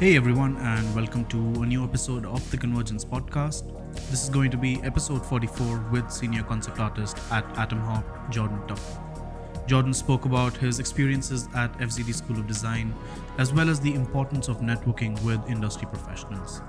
[0.00, 3.64] Hey everyone, and welcome to a new episode of the Convergence podcast.
[4.10, 8.66] This is going to be episode 44 with senior concept artist at Atom Hop, Jourdan
[8.66, 8.78] Tuck.
[9.68, 12.94] Jourdan spoke about his experiences at FZD School of Design,
[13.36, 16.62] as well as the importance of networking with industry professionals.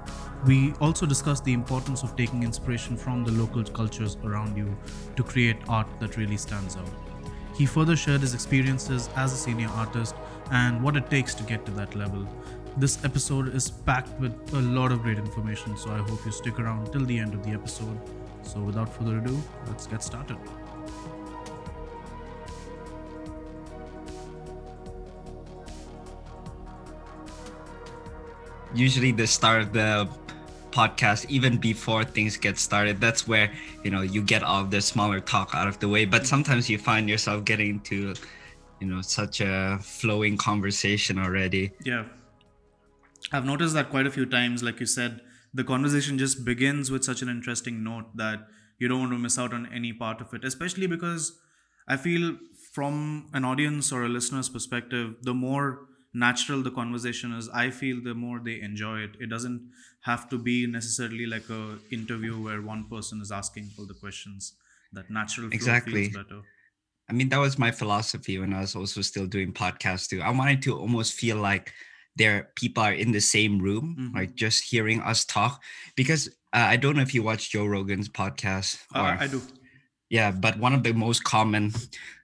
[0.46, 4.78] We also discussed the importance of taking inspiration from the local cultures around you
[5.16, 6.90] to create art that really stands out.
[7.56, 10.16] He further shared his experiences as a senior artist
[10.52, 12.28] and what it takes to get to that level.
[12.78, 16.58] This episode is packed with a lot of great information, so I hope you stick
[16.58, 18.00] around till the end of the episode.
[18.44, 20.38] So, without further ado, let's get started.
[28.74, 30.08] Usually, the start of the
[30.72, 33.52] podcast, even before things get started, that's where
[33.84, 36.06] you know you get all the smaller talk out of the way.
[36.06, 38.14] But sometimes you find yourself getting to,
[38.80, 41.72] you know, such a flowing conversation already.
[41.84, 42.06] Yeah.
[43.32, 45.22] I've noticed that quite a few times, like you said,
[45.54, 49.38] the conversation just begins with such an interesting note that you don't want to miss
[49.38, 51.40] out on any part of it, especially because
[51.88, 52.38] I feel
[52.74, 58.02] from an audience or a listener's perspective, the more natural the conversation is, I feel
[58.02, 59.16] the more they enjoy it.
[59.20, 59.72] It doesn't
[60.02, 64.58] have to be necessarily like a interview where one person is asking all the questions.
[64.94, 65.78] That natural flow Exactly.
[65.78, 66.42] feels better.
[67.10, 70.22] I mean, that was my philosophy when I was also still doing podcasts too.
[70.22, 71.74] I wanted to almost feel like
[72.16, 74.16] there people are in the same room, Mhm.
[74.16, 75.62] like just hearing us talk.
[75.96, 78.80] Because uh, I don't know if you watch Joe Rogan's podcast.
[78.94, 79.42] Uh, I do.
[80.10, 81.72] Yeah, but one of the most common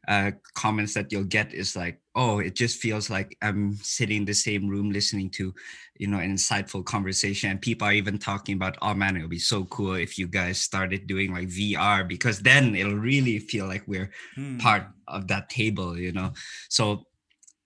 [0.09, 4.25] uh, comments that you'll get is like, "Oh, it just feels like I'm sitting in
[4.25, 5.53] the same room listening to,
[5.97, 9.29] you know, an insightful conversation." And people are even talking about, "Oh man, it would
[9.29, 13.67] be so cool if you guys started doing like VR because then it'll really feel
[13.67, 14.57] like we're Hmm.
[14.57, 16.33] part of that table." You know,
[16.69, 17.07] so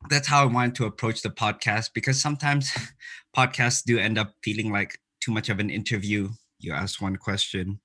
[0.10, 2.72] that's how I wanted to approach the podcast because sometimes
[3.38, 6.30] podcasts do end up feeling like too much of an interview.
[6.60, 7.80] You ask one question,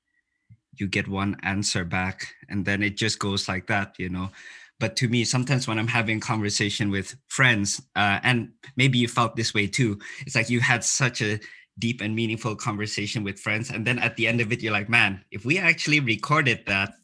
[0.78, 4.30] you get one answer back, and then it just goes like that, you know.
[4.78, 9.34] But to me, sometimes when I'm having conversation with friends, uh, and maybe you felt
[9.34, 11.40] this way too, it's like you had such a
[11.78, 14.88] deep and meaningful conversation with friends, and then at the end of it, you're like,
[14.88, 16.94] man, if we actually recorded that,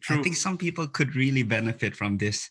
[0.00, 0.20] True.
[0.20, 2.50] I think some people could really benefit from this.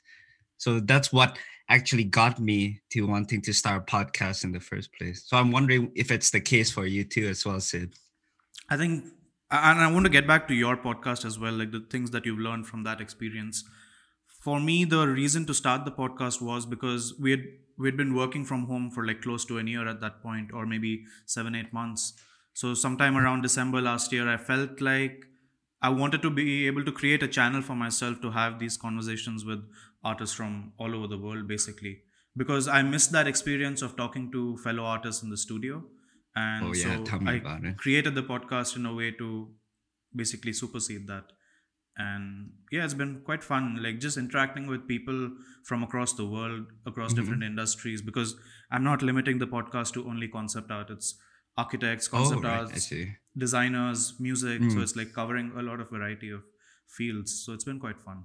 [0.57, 1.37] So that's what
[1.69, 5.23] actually got me to wanting to start a podcast in the first place.
[5.25, 7.93] So I'm wondering if it's the case for you too, as well, Sid.
[8.69, 9.05] I think,
[9.51, 12.25] and I want to get back to your podcast as well, like the things that
[12.25, 13.63] you've learned from that experience.
[14.41, 17.43] For me, the reason to start the podcast was because we had
[17.77, 20.65] we'd been working from home for like close to a year at that point, or
[20.65, 22.13] maybe seven, eight months.
[22.53, 23.23] So sometime mm-hmm.
[23.23, 25.25] around December last year, I felt like
[25.81, 29.45] I wanted to be able to create a channel for myself to have these conversations
[29.45, 29.63] with
[30.11, 31.93] artists from all over the world, basically,
[32.43, 35.83] because I missed that experience of talking to fellow artists in the studio.
[36.35, 39.29] And Oh, yeah, so I created the podcast in a way to
[40.23, 41.31] basically supersede that.
[41.99, 45.31] And yeah, it's been quite fun, like just interacting with people
[45.69, 47.21] from across the world, across Mm-hmm.
[47.21, 48.35] different industries, because
[48.71, 50.91] I'm not limiting the podcast to only concept art.
[50.97, 51.17] It's
[51.63, 52.93] architects, Oh, concept right, arts,
[53.45, 54.61] designers, music.
[54.61, 54.73] Mm.
[54.73, 56.43] So it's like covering a lot of variety of
[56.97, 57.33] fields.
[57.45, 58.23] So it's been quite fun.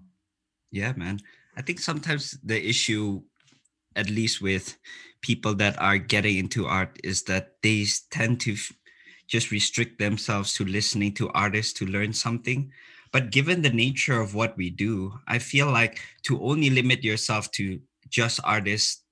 [0.70, 1.20] Yeah, man.
[1.56, 3.22] I think sometimes the issue,
[3.96, 4.76] at least with
[5.20, 8.72] people that are getting into art, is that they tend to f-
[9.28, 12.70] just restrict themselves to listening to artists to learn something.
[13.12, 17.50] But given the nature of what we do, I feel like to only limit yourself
[17.52, 19.04] to just artists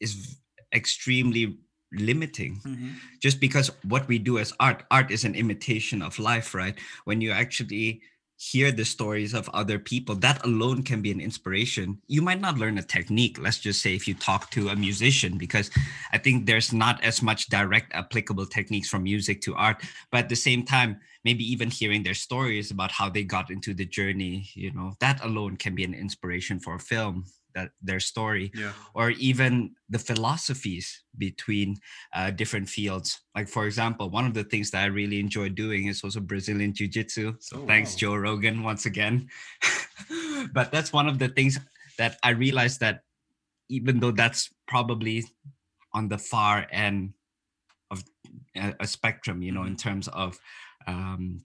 [0.00, 0.38] is
[0.74, 1.58] extremely
[1.92, 2.60] limiting.
[2.66, 2.90] Mm-hmm.
[3.20, 6.76] Just because what we do as art art is an imitation of life right?
[7.04, 8.02] When you actually
[8.38, 11.98] hear the stories of other people that alone can be an inspiration.
[12.06, 15.36] You might not learn a technique let's just say if you talk to a musician
[15.38, 15.70] because
[16.12, 20.28] i think there's not as much direct applicable techniques from music to art but at
[20.28, 24.48] the same time maybe even hearing their stories about how they got into the journey
[24.54, 28.72] you know that alone can be an inspiration for a film that their story Yeah.
[28.94, 31.76] or even the philosophies between
[32.14, 33.20] uh, different fields.
[33.34, 36.72] Like, for example, one of the things that I really enjoy doing is also Brazilian
[36.74, 37.34] Jiu Jitsu.
[37.40, 37.98] So, Oh, thanks, wow.
[37.98, 39.28] Joe Rogan, once again.
[40.52, 41.58] but that's one of the things
[41.98, 43.02] that I realized that
[43.68, 45.24] even though that's probably
[45.92, 47.12] on the far end
[47.90, 48.02] of
[48.56, 50.38] a, a spectrum, you know, in terms of
[50.86, 51.40] um,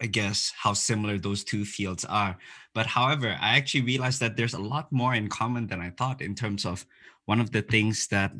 [0.00, 2.38] I guess how similar those two fields are.
[2.74, 6.22] But however, I actually realized that there's a lot more in common than I thought
[6.22, 6.86] in terms of
[7.26, 8.32] one of the things that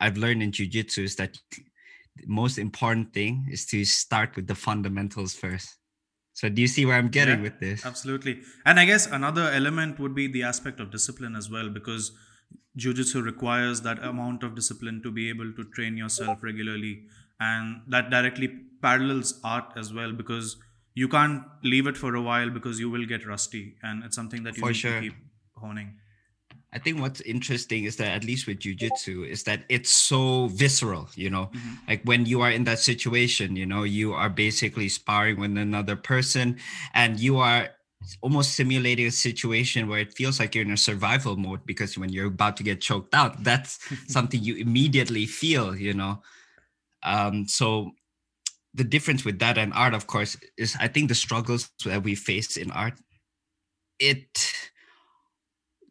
[0.00, 1.38] I've learned in jujitsu is that
[2.16, 5.76] the most important thing is to start with the fundamentals first.
[6.34, 7.84] So do you see where I'm getting Yeah, with this?
[7.84, 8.42] Absolutely.
[8.64, 12.12] And I guess another element would be the aspect of discipline as well, because
[12.76, 17.06] jiu-jitsu requires that amount of discipline to be able to train yourself regularly
[17.40, 18.48] and that directly
[18.82, 20.56] parallels art as well because
[20.94, 24.42] you can't leave it for a while because you will get rusty and it's something
[24.42, 24.94] that you For need sure.
[24.94, 25.14] to keep
[25.56, 25.94] honing
[26.72, 31.08] I think what's interesting is that at least with jujitsu is that it's so visceral,
[31.14, 31.46] you know.
[31.46, 31.74] Mm-hmm.
[31.88, 35.96] Like when you are in that situation, you know, you are basically sparring with another
[35.96, 36.58] person
[36.92, 37.70] and you are
[38.20, 42.10] almost simulating a situation where it feels like you're in a survival mode because when
[42.10, 43.78] you're about to get choked out, that's
[44.12, 46.20] something you immediately feel, you know.
[47.02, 47.92] Um, so
[48.74, 52.14] the difference with that and art, of course, is I think the struggles that we
[52.14, 52.94] face in art,
[53.98, 54.54] it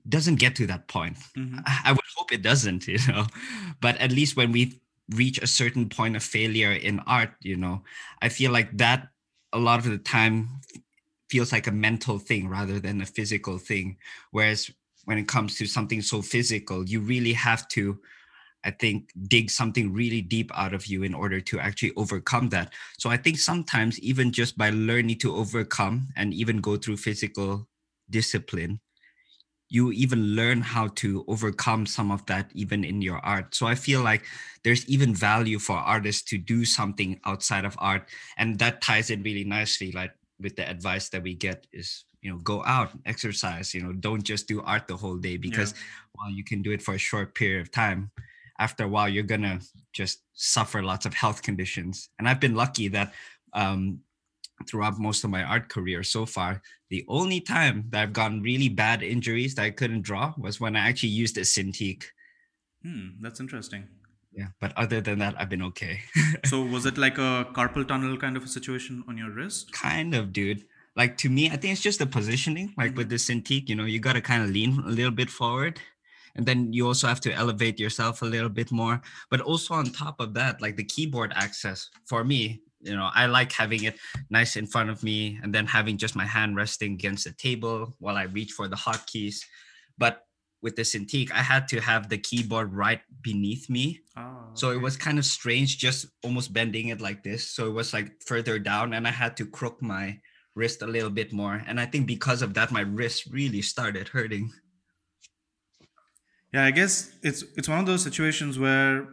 [0.07, 1.17] doesn't get to that point.
[1.37, 1.61] Mhm.
[1.65, 3.27] I I would hope it doesn't, you know.
[3.81, 7.83] But at least when we reach a certain point of failure in art, you know,
[8.21, 9.09] I feel like that
[9.53, 10.49] a lot of the time
[11.29, 13.97] feels like a mental thing rather than a physical thing.
[14.31, 14.71] Whereas
[15.05, 17.99] when it comes to something so physical, you really have to,
[18.67, 22.73] I think, dig something really deep out of you in order to actually overcome that.
[22.99, 27.69] So I think sometimes even just by learning to overcome and even go through physical
[28.09, 28.81] discipline,
[29.69, 33.55] you even learn how to overcome some of that even in your art.
[33.55, 34.23] So i feel like
[34.63, 39.23] there's even value for artists to do something outside of art and that ties in
[39.23, 43.73] really nicely like with the advice that we get is you know go out exercise
[43.73, 45.73] you know don't just do art the whole day because
[46.13, 48.11] while you can do it for a short period of time
[48.59, 49.59] after a while you're gonna
[49.93, 53.13] just suffer lots of health conditions and i've been lucky that
[53.53, 53.99] um
[54.67, 58.69] throughout most of my art career so far the only time that I've gotten really
[58.69, 62.03] bad injuries that I couldn't draw was when I actually used a Cintiq.
[62.83, 63.87] Hmm, that's interesting.
[64.31, 66.01] Yeah, but other than that, I've been okay.
[66.45, 69.71] So was it like a carpal tunnel kind of a situation on your wrist?
[69.73, 70.63] kind of, dude.
[70.95, 72.73] Like to me, I think it's just the positioning.
[72.77, 75.29] Like with the Cintiq, you know, you got to kind of lean a little bit
[75.29, 75.79] forward.
[76.37, 79.01] And then you also have to elevate yourself a little bit more.
[79.29, 83.25] But also on top of that, like the keyboard access for me, you know, I
[83.25, 83.97] like having it
[84.29, 87.95] nice in front of me and then having just my hand resting against the table
[87.99, 89.41] while I reach for the hotkeys.
[89.97, 90.21] But
[90.61, 94.01] with the Cintiq, I had to have the keyboard right beneath me.
[94.15, 97.49] Ah, So it was kind of strange, just almost bending it like this.
[97.49, 100.19] So it was like further down, and I had to crook my
[100.55, 101.61] wrist a little bit more.
[101.67, 104.51] And I think because of that, my wrist really started hurting.
[106.53, 109.07] Yeah, I guess it's it's one of those situations where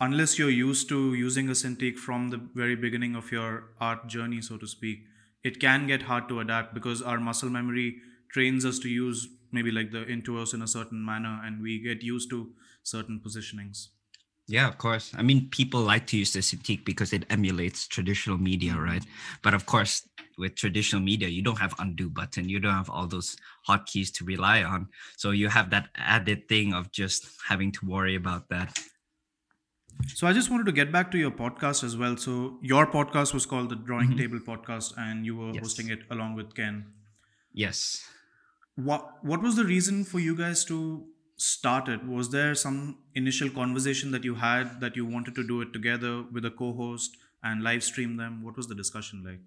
[0.00, 4.40] unless you're used to using a Cintiq from the very beginning of your art journey,
[4.42, 5.04] so to speak,
[5.42, 8.00] it can get hard to adapt because our muscle memory
[8.30, 12.02] trains us to use maybe like the intuos in a certain manner and we get
[12.02, 12.52] used to
[12.82, 13.88] certain positionings.
[14.46, 15.12] Yeah, of course.
[15.16, 19.02] I mean, people like to use the Cintiq because it emulates traditional media, right?
[19.42, 20.06] But of course,
[20.36, 22.48] with traditional media, you don't have undo button.
[22.48, 23.36] You don't have all those
[23.66, 24.88] hotkeys to rely on.
[25.16, 28.78] So you have that added thing of just having to worry about that.
[30.14, 32.16] So I just wanted to get back to your podcast as well.
[32.16, 34.18] So your podcast was called the Drawing mm-hmm.
[34.18, 35.62] Table Podcast and you were Yes.
[35.62, 36.86] hosting it along with Ken.
[37.52, 38.02] Yes.
[38.76, 40.76] what what was the reason for you guys to
[41.36, 45.60] start it was there some initial conversation that you had that you wanted to do
[45.60, 49.40] it together with a co-host and live stream them what was the discussion like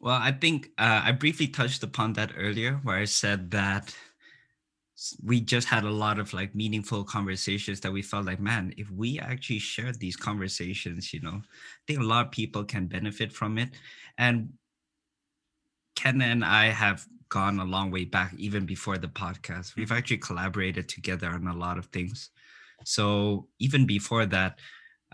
[0.00, 3.94] Well, I think uh, I briefly touched upon that earlier, where I said that
[5.22, 8.90] we just had a lot of like meaningful conversations that we felt like, man, if
[8.90, 13.32] we actually shared these conversations, you know, I think a lot of people can benefit
[13.32, 13.70] from it.
[14.18, 14.52] And
[15.96, 19.74] Ken and I have gone a long way back, even before the podcast.
[19.74, 22.30] We've actually collaborated together on a lot of things.
[22.84, 24.52] So even before that,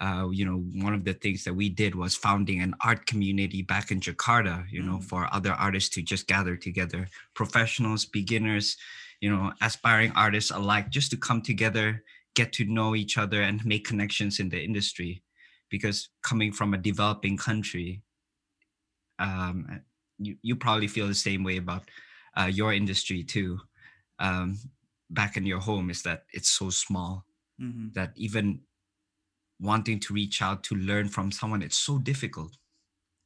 [0.05, 3.63] uh, you know, one of the things that we did was founding an art community
[3.73, 5.09] back in Jakarta, you know, Mm.
[5.11, 7.03] for other artists to just gather together,
[7.41, 8.67] professionals, beginners,
[9.25, 11.87] you know, aspiring artists alike, just to come together,
[12.39, 15.13] get to know each other, and make connections in the industry.
[15.75, 15.99] Because
[16.31, 17.89] coming from a developing country,
[19.19, 19.57] um,
[20.27, 21.85] you, you probably feel the same way about
[22.37, 23.61] uh, your industry too.
[24.19, 24.59] Um,
[25.11, 27.27] back in your home, is that it's so small
[27.59, 28.63] hmm that even
[29.61, 32.57] wanting to reach out to learn from someone it's so difficult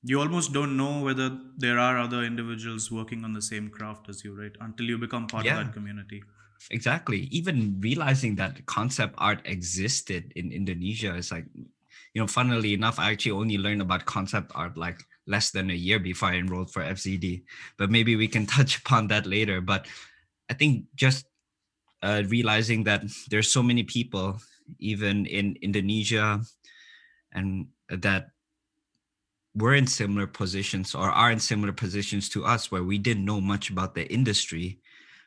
[0.04, 4.23] you almost don't know whether there are other individuals working on the same craft as
[4.25, 5.54] you right until you become part Yeah.
[5.56, 6.23] of that community
[6.70, 12.99] exactly even realizing that concept art existed in indonesia is like you know funnily enough
[12.99, 16.71] i actually only learned about concept art like less than a year before i enrolled
[16.71, 17.43] for fzd
[17.78, 19.61] but maybe we can touch upon that later.
[19.61, 19.87] But
[20.50, 21.26] i think just
[22.02, 24.38] uh, realizing that there's so many people
[24.78, 26.40] even in indonesia
[27.33, 28.28] and that
[29.54, 33.40] we're in similar positions or are in similar positions to us where we didn't know
[33.40, 34.81] much about the industry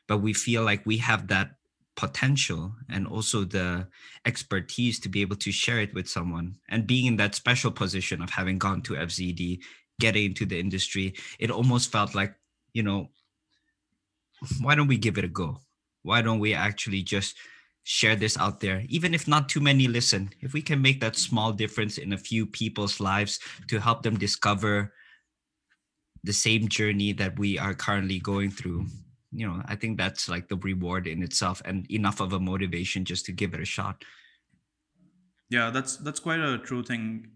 [0.06, 1.58] but we feel like we have that
[1.98, 3.88] potential and also the
[4.24, 6.54] expertise to be able to share it with someone.
[6.68, 9.58] And being in that special position of having gone to fzd
[10.00, 12.34] getting into the industry it almost felt like
[12.72, 13.08] you know
[14.60, 15.58] why don't we give it a go?
[16.02, 17.36] Why don't we actually just
[17.82, 18.84] share this out there?
[18.88, 22.18] Even if not too many listen if we can make that small difference in a
[22.18, 24.92] few people's lives to help them discover
[26.24, 28.84] the same journey that we are currently going through
[29.30, 33.04] you know i think that's like the reward in itself and enough of a motivation
[33.04, 34.04] just to give it a shot.
[35.50, 37.28] Yeah, that's that's quite a true thing.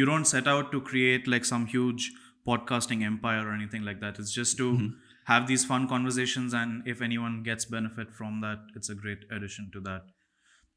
[0.00, 2.10] You don't set out to create like some huge
[2.48, 4.18] podcasting empire or anything like that.
[4.24, 4.88] It's just to Mhm.
[5.32, 9.70] have these fun conversations and if anyone gets benefit from that, it's a great addition
[9.76, 10.10] to that.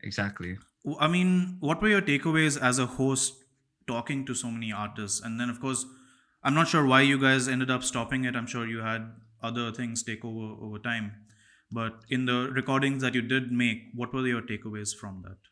[0.07, 0.49] exactly
[1.05, 3.39] I mean, what were your takeaways as a host
[3.87, 5.19] talking to so many artists?
[5.29, 5.81] And then, of course,
[6.43, 8.35] I'm not sure why you guys ended up stopping it.
[8.41, 9.07] I'm sure you had
[9.49, 11.09] other things take over over time.
[11.79, 15.51] But in the recordings that you did make, what were your takeaways from that?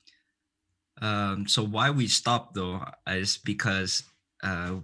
[1.01, 4.03] Um so why we stopped though is because
[4.43, 4.75] uh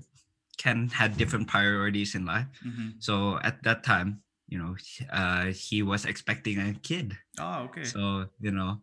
[0.57, 2.47] ken had different priorities in life.
[2.61, 4.75] Hmm so at that time you know
[5.11, 7.17] uh he was expecting a kid.
[7.39, 7.83] Ah, okay.
[7.83, 8.81] so you know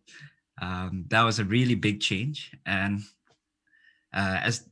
[0.61, 2.51] um, that was a really big change.
[2.65, 3.01] And
[4.13, 4.67] uh, as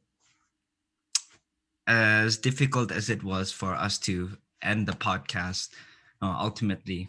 [1.87, 5.69] as difficult as it was for us to end the podcast
[6.21, 7.07] ultimately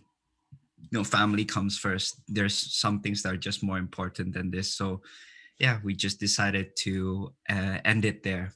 [0.79, 2.21] you know family comes first.
[2.29, 4.73] There's some things that are just more important than this.
[4.73, 5.03] So
[5.59, 8.53] yeah we just decided to uh, end it there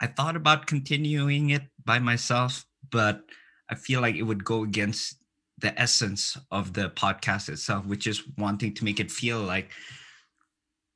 [0.00, 3.22] i thought about continuing it by myself but
[3.70, 5.16] i feel like it would go against
[5.58, 9.70] the essence of the podcast itself, which is wanting to make it feel like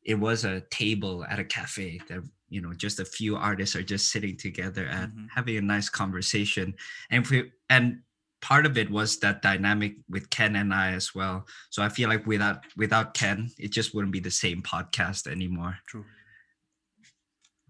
[0.03, 3.83] it was a table at a cafe that you know just a few artists are
[3.83, 5.29] just sitting together and Mhm.
[5.35, 6.75] having a nice conversation.
[7.11, 8.03] And if we, and
[8.47, 11.49] part of it was that dynamic with Ken and I as well.
[11.71, 15.79] So I feel like without without Ken, it just wouldn't be the same podcast anymore.
[15.89, 16.05] True.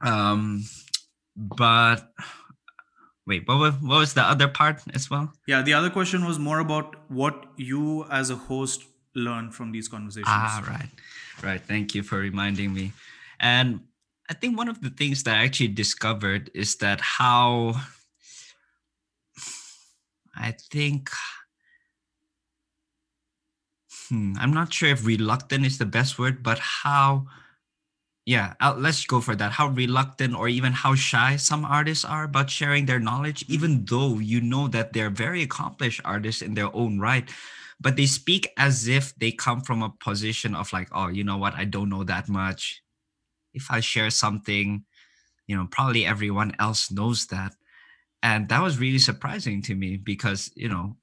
[0.03, 0.65] Um,
[1.35, 2.13] but
[3.27, 5.33] wait, what was what was the other part as well?
[5.47, 9.89] Yeah, the other question was more about what you as a host learn from these
[9.89, 10.29] conversations.
[10.29, 10.91] Ah, right.
[11.43, 11.61] Right.
[11.61, 12.93] Thank you for reminding me.
[13.41, 13.81] And
[14.29, 17.81] I think one of the things that I actually discovered is that how
[20.37, 21.11] I think
[24.09, 27.27] hmm, I'm not sure if reluctant is the best word, but how
[28.29, 29.53] yeah, let's go for that.
[29.53, 34.19] How reluctant or even how shy some artists are about sharing their knowledge, even though
[34.19, 37.31] you know that they're very accomplished artists in their own right
[37.81, 41.37] but they speak as if they come from a position of like oh you know
[41.37, 41.55] what?
[41.55, 42.83] I don't know that much.
[43.55, 44.85] If i share something
[45.47, 47.55] you know probably everyone else knows that
[48.23, 50.97] and that was really surprising to me because you know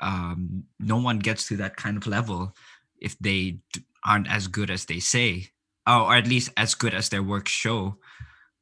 [0.00, 2.54] um, no one gets to that kind of level
[3.00, 5.50] if they d- aren't as good as they say
[5.86, 7.96] or, or at least as good as their work show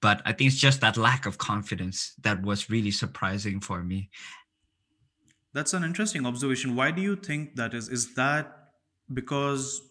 [0.00, 4.10] but i think it's just that lack of confidence that was really surprising for me
[5.52, 6.76] That's an interesting observation.
[6.76, 7.88] Why do you think that is?
[7.88, 8.46] Is that
[9.12, 9.82] because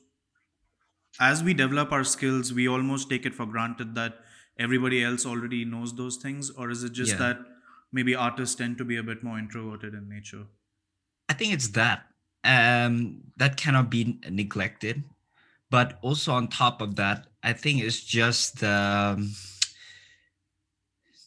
[1.20, 4.20] as we develop our skills, we almost take it for granted that
[4.58, 6.50] everybody else already knows those things?
[6.50, 7.18] Or is it just Yeah.
[7.18, 7.40] that
[7.92, 10.46] maybe artists tend to be a bit more introverted in nature?
[11.28, 12.06] I think it's that.
[12.44, 15.04] Um, that cannot be neglected.
[15.70, 19.32] But also on top of that, I think it's just the um,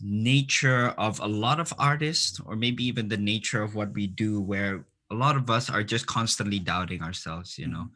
[0.01, 4.41] nature of a lot of artists, or maybe even the nature of what we do,
[4.41, 7.89] where a lot of us are just constantly doubting ourselves, you know.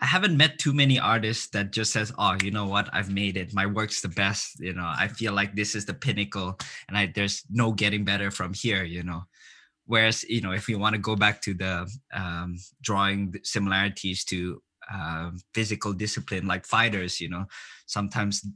[0.00, 2.88] I haven't met too many artists that just says, "Oh, you know what?
[2.92, 3.54] I've made it.
[3.54, 4.60] My work's the best.
[4.60, 8.30] You know, I feel like this is the pinnacle, and I there's no getting better
[8.30, 9.24] from here." You know,
[9.86, 14.62] whereas you know if you want to go back to the um, drawing similarities to
[14.92, 17.46] um, physical discipline like fighters you know
[17.86, 18.46] sometimes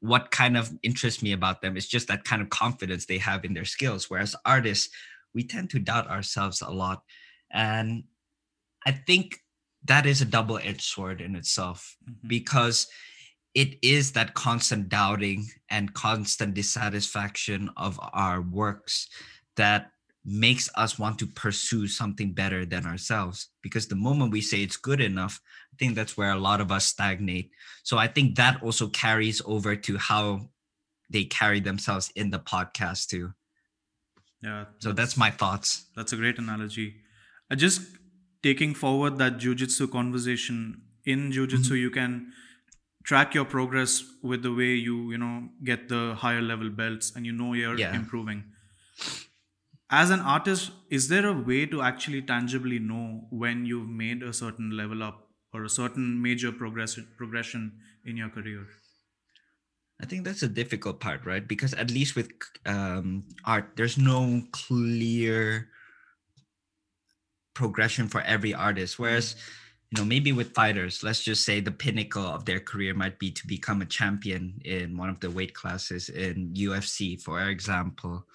[0.00, 3.44] what kind of interests me about them is just that kind of confidence they have
[3.44, 4.90] in their skills whereas artists
[5.34, 7.02] we tend to doubt ourselves a lot
[7.52, 8.04] and
[8.86, 9.38] i think
[9.84, 12.28] that is a double-edged sword in itself Mhm.
[12.28, 12.86] because
[13.54, 19.08] it is that constant doubting and constant dissatisfaction of our works
[19.56, 19.90] that
[20.24, 24.78] makes us want to pursue something better than ourselves because the moment we say it's
[24.78, 25.38] good enough
[25.72, 27.50] i think that's where a lot of us stagnate
[27.82, 30.48] so i think that also carries over to how
[31.10, 33.34] they carry themselves in the podcast too
[34.42, 34.64] Yeah.
[34.78, 37.02] so that's my thoughts That's a great analogy.
[37.50, 37.82] i just
[38.46, 40.58] taking forward that jujitsu conversation
[41.14, 42.16] in jujitsu, you can
[43.04, 45.34] track your progress with the way you you know
[45.70, 47.94] get the higher level belts, and you know you're Yeah.
[48.02, 48.44] improving.
[49.90, 54.32] as an artist is there a way to actually tangibly know when you've made a
[54.32, 58.66] certain level up or a certain major progression progression in your career
[60.00, 61.46] I think that's a difficult part, right?
[61.46, 62.30] Because at least with
[62.66, 65.68] um, art, there's no clear
[67.54, 68.98] progression for every artist.
[68.98, 69.36] Whereas,
[69.90, 73.30] you know, maybe with fighters, let's just say the pinnacle of their career might be
[73.30, 78.26] to become a champion in one of the weight classes in UFC, for example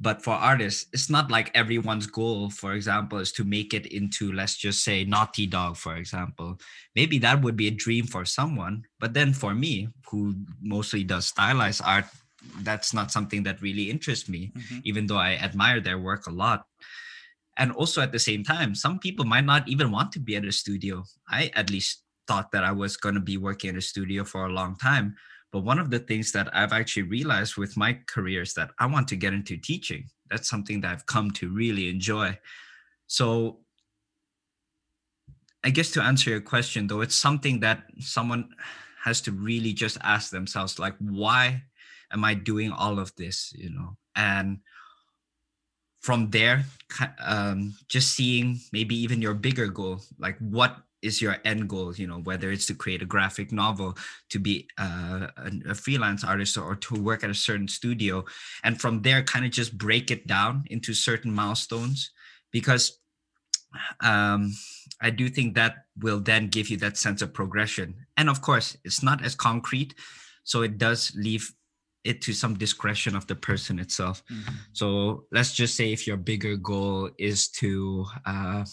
[0.00, 4.32] but for artists it's not like everyone's goal for example is to make it into
[4.32, 6.58] let's just say naughty dog for example
[6.96, 11.26] maybe that would be a dream for someone but then for me who mostly does
[11.26, 12.06] stylized art
[12.62, 14.78] that's not something that really interests me mm-hmm.
[14.84, 16.66] even though i admire their work a lot
[17.56, 20.44] and also at the same time some people might not even want to be at
[20.44, 23.80] a studio i at least thought that i was going to be working in a
[23.80, 25.14] studio for a long time
[25.54, 28.86] but one of the things that I've actually realized with my career is that I
[28.86, 30.10] want to get into teaching.
[30.28, 32.36] That's something that I've come to really enjoy.
[33.06, 33.60] So
[35.62, 38.48] I guess to answer your question though, it's something that someone
[39.04, 41.62] has to really just ask themselves like why
[42.12, 43.96] am I doing all of this, you know?
[44.16, 44.58] And
[46.04, 46.66] from there
[47.24, 52.06] um, just seeing maybe even your bigger goal like what is your end goal you
[52.06, 53.96] know whether it's to create a graphic novel
[54.28, 55.28] to be uh,
[55.66, 58.22] a, freelance artist or to work at a certain studio.
[58.64, 62.10] And from there kind of just break it down into certain milestones
[62.52, 62.98] because
[64.00, 64.52] um,
[65.00, 67.94] i do think that will then give you that sense of progression.
[68.18, 69.94] And of course it's not as concrete
[70.44, 71.50] so it does leave
[72.04, 74.22] it to some discretion of the person itself.
[74.30, 74.54] Mm-hmm.
[74.72, 78.64] so let's just say if your bigger goal is to uh,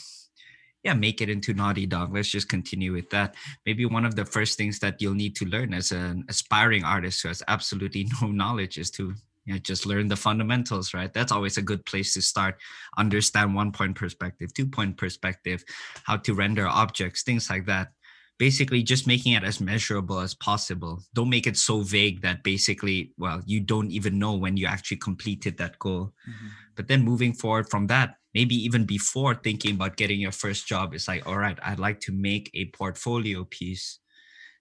[0.84, 3.36] yeah make it into naughty dog let's just continue with that.
[3.66, 7.22] Maybe one of the first things that you'll need to learn as an aspiring artist
[7.22, 9.14] who has absolutely no knowledge is to
[9.46, 11.12] you know, just learn the fundamentals right?
[11.14, 12.58] That's always a good place to start.
[12.98, 15.64] Understand one point perspective two point perspective
[16.04, 17.94] how to render objects things like that
[18.42, 21.04] basically just making it as measurable as possible.
[21.14, 24.98] Don't make it so vague that basically well you don't even know when you actually
[24.98, 26.06] completed that goal.
[26.28, 26.48] Mm-hmm.
[26.76, 30.86] but then moving forward from that maybe even before thinking about getting your first job
[30.96, 34.00] it's like all right i'd like to make a portfolio piece.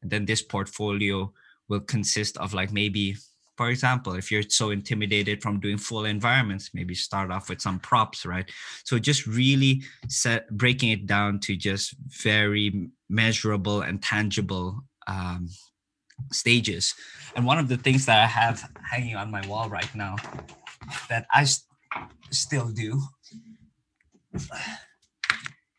[0.02, 1.32] And then this portfolio
[1.68, 3.16] will consist of like maybe
[3.60, 7.78] for example if you're so intimidated from doing full environments maybe start off with some
[7.78, 8.50] props right
[8.84, 11.94] so just really set breaking it down to just
[12.24, 15.46] very measurable and tangible um,
[16.32, 16.94] stages
[17.36, 20.16] and one of the things that i have hanging on my wall right now
[21.10, 21.66] that i st-
[22.30, 22.98] still do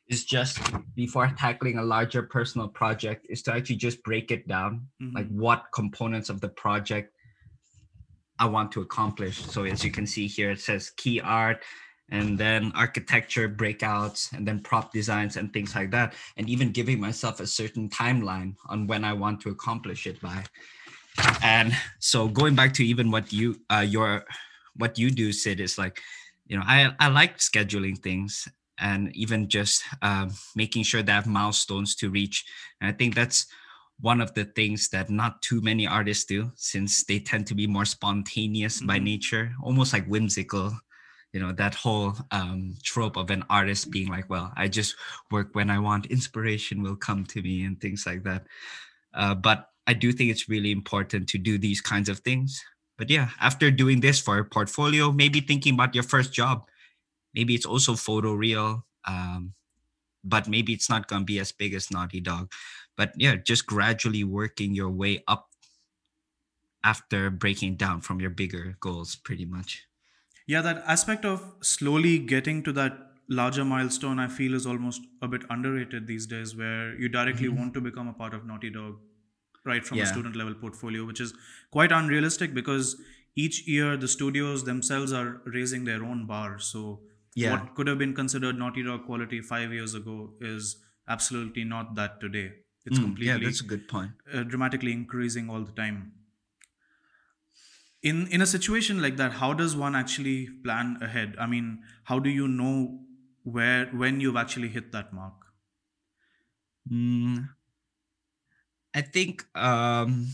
[0.08, 0.60] is just
[0.94, 5.15] before tackling a larger personal project is to actually just break it down mm-hmm.
[5.15, 7.12] like what components of the project
[8.41, 9.38] i want to accomplish.
[9.45, 11.63] So as you can see here it says key art
[12.10, 16.13] and then architecture breakouts and then prop designs and things like that.
[16.36, 20.43] And even giving myself a certain timeline on when i want to accomplish it by.
[21.43, 24.25] And so going back to even what you uh your
[24.75, 26.01] what you do sid is like
[26.47, 28.47] you know i i like scheduling things
[28.80, 32.43] and even just uh, making sure they have milestones to reach.
[32.80, 33.45] And i think that's
[34.01, 37.67] one of the things that not too many artists do since they tend to be
[37.67, 38.87] more spontaneous mm-hmm.
[38.87, 40.73] by nature almost like whimsical
[41.33, 44.95] you know that whole um, trope of an artist being like well i just
[45.29, 48.43] work when i want inspiration will come to me and things like that.
[49.13, 52.61] Uh, but i do think it's really important to do these kinds of things.
[52.97, 56.69] But yeah after doing this for a portfolio maybe thinking about your first job
[57.33, 59.53] maybe it's also photo real um,
[60.23, 62.51] but maybe it's not going to be as big as naughty dog
[63.01, 65.47] but yeah just gradually working your way up
[66.89, 69.87] after breaking down from your bigger goals pretty much
[70.55, 72.99] yeah that aspect of slowly getting to that
[73.39, 77.63] larger milestone i feel is almost a bit underrated these days where you directly mm-hmm.
[77.63, 78.99] want to become a part of naughty dog
[79.65, 80.03] right from yeah.
[80.03, 81.33] a student level portfolio which is
[81.71, 82.95] quite unrealistic because
[83.35, 86.99] each year the studios themselves are raising their own bar so
[87.35, 87.51] yeah.
[87.51, 90.75] what could have been considered naughty dog quality five years ago is
[91.07, 92.51] absolutely not that today
[92.86, 94.12] it's mm, completely yeah that's a good point.
[94.34, 96.13] uh, dramatically increasing all the time.
[98.04, 101.36] In in a situation like that how does one actually plan ahead?
[101.39, 103.06] I mean how do you know
[103.44, 105.34] where when you've actually hit that mark?
[106.89, 107.56] Mm,
[108.94, 110.28] I think um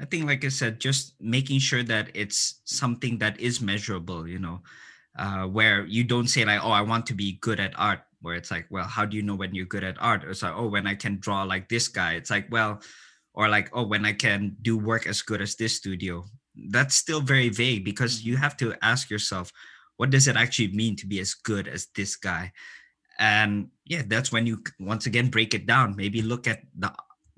[0.00, 4.38] I think like I said, just making sure that it's something that is measurable, you
[4.38, 4.62] know,
[5.16, 8.34] uh, where you don't say like, oh, I want to be good at art, where
[8.34, 10.24] it's like, well, how do you know when you're good at art?
[10.24, 12.14] It's like, oh, when I can draw like this guy.
[12.14, 12.80] It's like, well,
[13.34, 16.24] or like, oh, when I can do work as good as this studio.
[16.70, 19.52] That's still very vague because you have to ask yourself,
[19.96, 22.52] what does it actually mean to be as good as this guy
[23.18, 26.90] and yeah that's when you once again break it down maybe look at the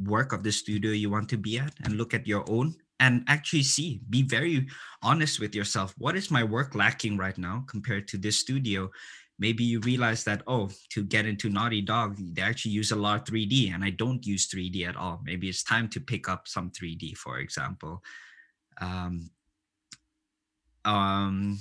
[0.05, 3.25] work of the studio you want to be at and look at your own and
[3.29, 4.67] actually see be very
[5.03, 8.91] honest with yourself what is my work lacking right now compared to this studio
[9.41, 13.19] maybe you realize that oh to get into naughty dog they actually use a lot
[13.19, 15.21] of 3d and i don't use 3d at all.
[15.25, 18.03] Maybe it's time to pick up some 3d for example.
[18.81, 19.31] Um,
[20.85, 21.59] um,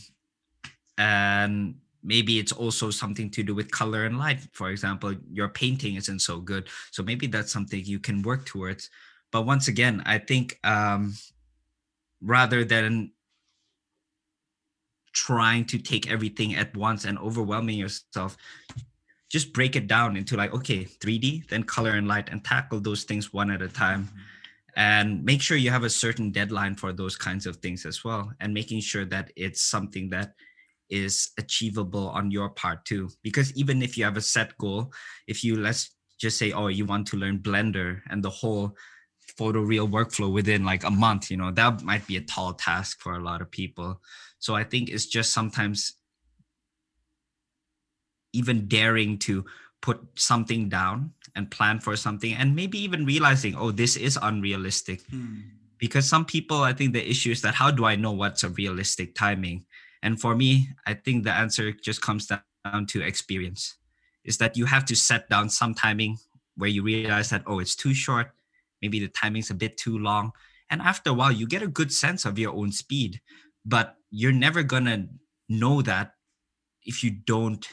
[0.98, 4.40] and maybe it's also something to do with color and light.
[4.54, 8.90] For example your painting isn't so good so maybe that's something you can work towards.
[9.32, 11.14] But once again i think um,
[12.22, 13.12] rather than
[15.26, 18.38] trying to take everything at once and overwhelming yourself
[19.36, 23.04] just break it down into like okay 3d then color and light and tackle those
[23.04, 24.04] things one at a time.
[24.04, 24.82] Mm-hmm.
[24.90, 28.24] and make sure you have a certain deadline for those kinds of things as well
[28.40, 30.30] and making sure that it's something that
[30.90, 33.10] is achievable on your part too.
[33.22, 34.82] Because even if you have a set goal
[35.28, 35.84] if you let's
[36.24, 38.76] just say oh you want to learn blender and the whole
[39.38, 43.00] photo photoreal workflow within like a month you know that might be a tall task
[43.04, 44.02] for a lot of people
[44.40, 45.94] so i think it's just sometimes
[48.34, 49.46] even daring to
[49.82, 55.02] put something down and plan for something and maybe even realizing oh this is unrealistic.
[55.10, 55.38] Hmm.
[55.78, 58.50] because some people i think the issue is that how do i know what's a
[58.50, 59.66] realistic timing?
[60.04, 63.76] And for me i think the answer just comes down to experience.
[64.24, 66.18] Is that you have to set down some timing
[66.58, 68.32] where you realize that oh it's too short.
[68.82, 70.32] Maybe the timing's a bit too long.
[70.70, 73.22] And after a while you get a good sense of your own speed.
[73.66, 75.08] But you're never going to
[75.48, 76.14] know that
[76.84, 77.68] if you don't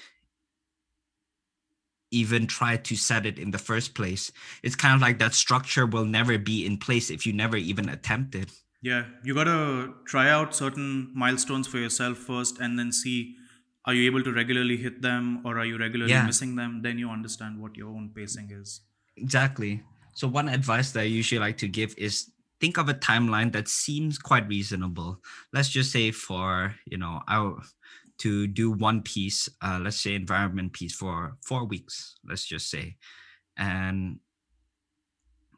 [2.11, 4.31] even try to set it in the first place.
[4.63, 7.89] It's kind of like that structure will never be in place if you never even
[7.89, 8.51] attempt it.
[8.83, 13.35] Yeah you got to try out certain milestones for yourself first and then see
[13.85, 16.27] are you able to regularly hit them or are you regularly yeah.
[16.27, 16.83] missing them?
[16.83, 18.81] Then you understand what your own pacing is.
[19.17, 19.83] Exactly.
[20.15, 23.69] So one advice that I usually like to give is think of a timeline that
[23.69, 25.21] seems quite reasonable.
[25.53, 27.63] Let's just say for, you know, our
[28.19, 32.97] to do one piece, uh, let's say environment piece for four weeks, let's just say.
[33.59, 34.21] And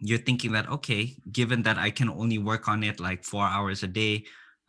[0.01, 3.83] you're thinking that, okay, given that I can only work on it like four hours
[3.83, 4.25] a day,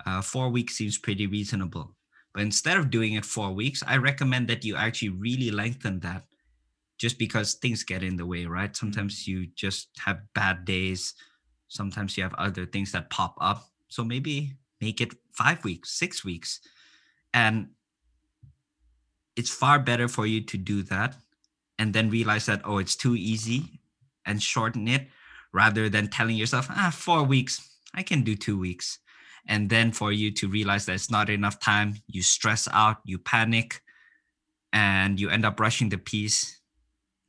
[0.06, 1.96] uh, four weeks seems pretty reasonable.
[2.34, 6.26] But instead of doing it four weeks, I recommend that you actually really lengthen that
[7.00, 8.72] just because things get in the way, right?
[8.72, 8.86] Mm-hmm.
[8.92, 11.16] Sometimes you just have bad days.
[11.70, 13.70] Sometimes you have other things that pop up.
[13.88, 16.60] So maybe make it five weeks, six weeks.
[17.34, 17.70] And
[19.36, 21.16] it's far better for you to do that
[21.78, 23.80] and then realize that, oh, it's too easy
[24.26, 25.08] and shorten it
[25.54, 29.00] rather than telling yourself, ah, four weeks, I can do two weeks.
[29.48, 33.18] And then for you to realize that it's not enough time, you stress out, you
[33.18, 33.82] panic,
[34.74, 36.59] and you end up rushing the piece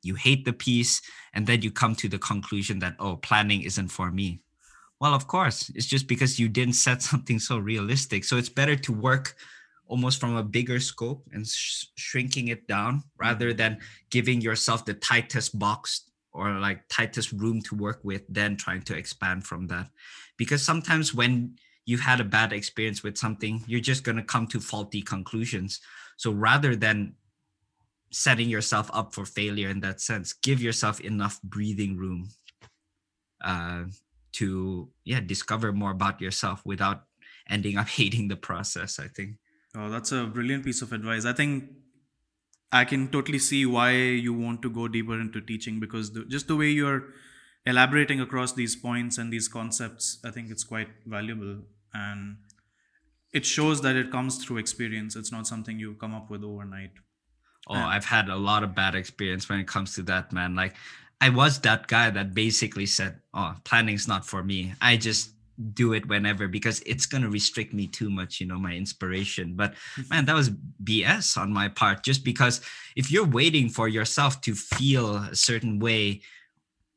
[0.02, 1.02] you hate the piece
[1.34, 4.40] and then you come to the conclusion that oh planning isn't for me.
[5.00, 8.24] Well of course it's just because you didn't set something so realistic.
[8.24, 9.34] So it's better to work
[9.90, 13.58] almost from a bigger scope and sh- shrinking it down rather mm-hmm.
[13.58, 13.78] than
[14.10, 18.96] giving yourself the tightest box or like tightest room to work with then trying to
[18.96, 19.88] expand from that.
[20.36, 24.46] Because sometimes when you've had a bad experience with something you're just going to come
[24.46, 25.80] to faulty conclusions.
[26.16, 27.14] So rather than
[28.10, 30.32] setting yourself up for failure in that sense.
[30.32, 32.28] Give yourself enough breathing room
[33.44, 33.84] uh,
[34.32, 37.04] to yeah discover more about yourself without
[37.48, 39.36] ending up hating the process i think.
[39.74, 41.24] Oh that's a brilliant piece of advice.
[41.24, 41.70] I think
[42.72, 46.46] i can totally see why you want to go deeper into teaching because the, just
[46.46, 47.02] the way you're
[47.66, 51.58] elaborating across these points and these concepts i think it's quite valuable.
[51.92, 52.36] And
[53.32, 55.16] it shows that it comes through experience.
[55.16, 56.92] It's not something you come up with overnight
[57.70, 60.54] Oh, I've had a lot of bad experience when it comes to that, man.
[60.54, 60.74] Like
[61.20, 64.74] I was that guy that basically said, "Oh, planning's not for me.
[64.80, 65.30] I just
[65.74, 69.54] do it whenever because it's going to restrict me too much, you know, my inspiration."
[69.54, 69.74] But
[70.10, 70.50] man, that was
[70.82, 72.60] BS on my part just because
[72.96, 76.22] if you're waiting for yourself to feel a certain way,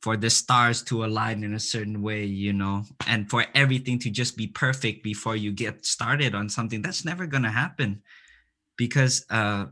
[0.01, 4.09] for the stars to align in a certain way, you know, and for everything to
[4.09, 8.01] just be perfect before you get started on something, that's never going to happen
[8.75, 9.65] because uh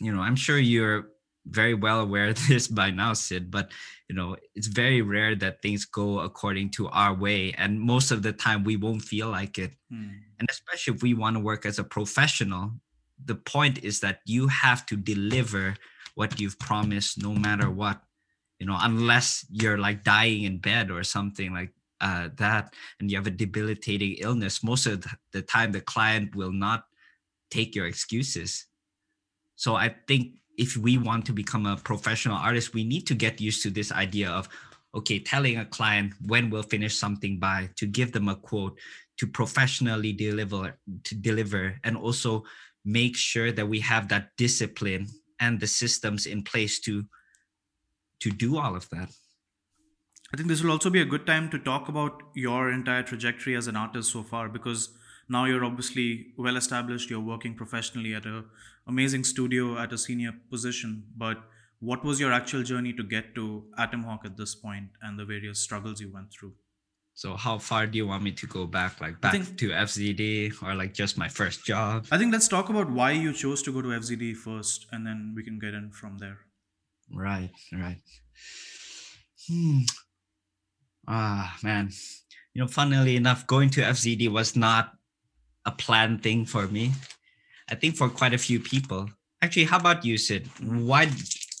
[0.00, 1.08] you know, I'm sure you're
[1.46, 3.70] very well aware of this by now, Sid, but
[4.08, 7.52] you know, it's very rare that things go according to our way.
[7.56, 9.72] And most of the time we won't feel like it.
[9.92, 10.18] Mm.
[10.38, 12.72] And especially if we want to work as a professional,
[13.24, 15.76] the point is that you have to deliver
[16.14, 18.02] what you've promised no matter what.
[18.58, 23.16] You know, unless you're like dying in bed or something like uh, that, and you
[23.16, 26.84] have a debilitating illness, most of the time the client will not
[27.50, 28.66] take your excuses.
[29.60, 33.42] So I think if we want to become a professional artist, we need to get
[33.42, 34.48] used to this idea of,
[34.94, 38.78] okay, telling a client when we'll finish something by, to give them a quote,
[39.18, 42.42] to professionally deliver, to deliver, and also
[42.86, 45.06] make sure that we have that discipline
[45.40, 47.04] and the systems in place to
[48.20, 49.10] to do all of that.
[50.32, 53.56] I think this will also be a good time to talk about your entire trajectory
[53.56, 54.90] as an artist so far because
[55.30, 58.44] now you're obviously well established you're working professionally at a
[58.86, 61.38] amazing studio at a senior position but
[61.80, 65.58] what was your actual journey to get to Atomhawk at this point and the various
[65.58, 66.52] struggles you went through?
[67.14, 69.00] So how far do you want me to go back?
[69.00, 72.06] Like back think, to fzd or like just my first job?
[72.10, 75.32] I think let's talk about why you chose to go to fzd first and then
[75.34, 76.38] we can get in from there.
[77.12, 78.00] Right right.
[79.48, 79.80] Hmm.
[81.08, 81.90] Ah man.
[82.54, 84.96] You know funnily enough going to fzd was not
[85.66, 86.92] a planned thing for me.
[87.68, 89.08] I think for quite a few people.
[89.42, 90.48] Actually, how about you, Sid?
[90.62, 91.08] Why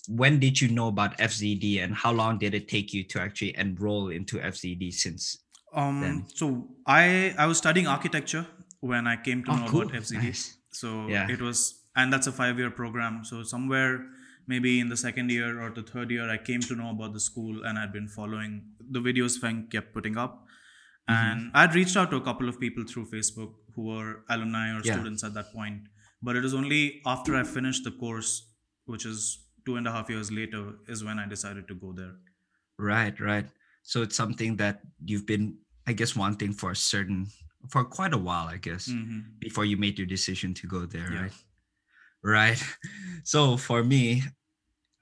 [0.08, 3.56] when did you know about FZD and how long did it take you to actually
[3.56, 5.38] enroll into FZD since
[5.72, 6.24] um then?
[6.34, 8.46] so I I was studying architecture
[8.80, 9.82] when I came to oh, know cool.
[9.82, 10.22] about FZD.
[10.22, 10.56] Nice.
[10.72, 11.30] So yeah.
[11.30, 13.24] it was and that's a 5 year program.
[13.24, 14.06] So somewhere
[14.46, 17.20] maybe in the second year or the third year I came to know about the
[17.20, 20.46] school and I'd been following the videos Feng kept putting up.
[21.08, 21.26] Mm-hmm.
[21.26, 24.80] And I'd reached out to a couple of people through Facebook who were alumni or
[24.84, 24.94] yeah.
[24.94, 25.82] students at that point.
[26.22, 28.50] But it was only after I finished the course,
[28.84, 32.14] which is two and a half years later, is when I decided to go there.
[32.78, 33.46] Right, right.
[33.82, 35.56] So it's something that you've been,
[35.86, 37.26] I guess, wanting for a certain,
[37.68, 39.20] for quite a while, I guess, mm-hmm.
[39.38, 41.22] before you made your decision to go there, yeah.
[41.22, 41.32] right?
[42.22, 42.62] Right.
[43.22, 44.22] So for me,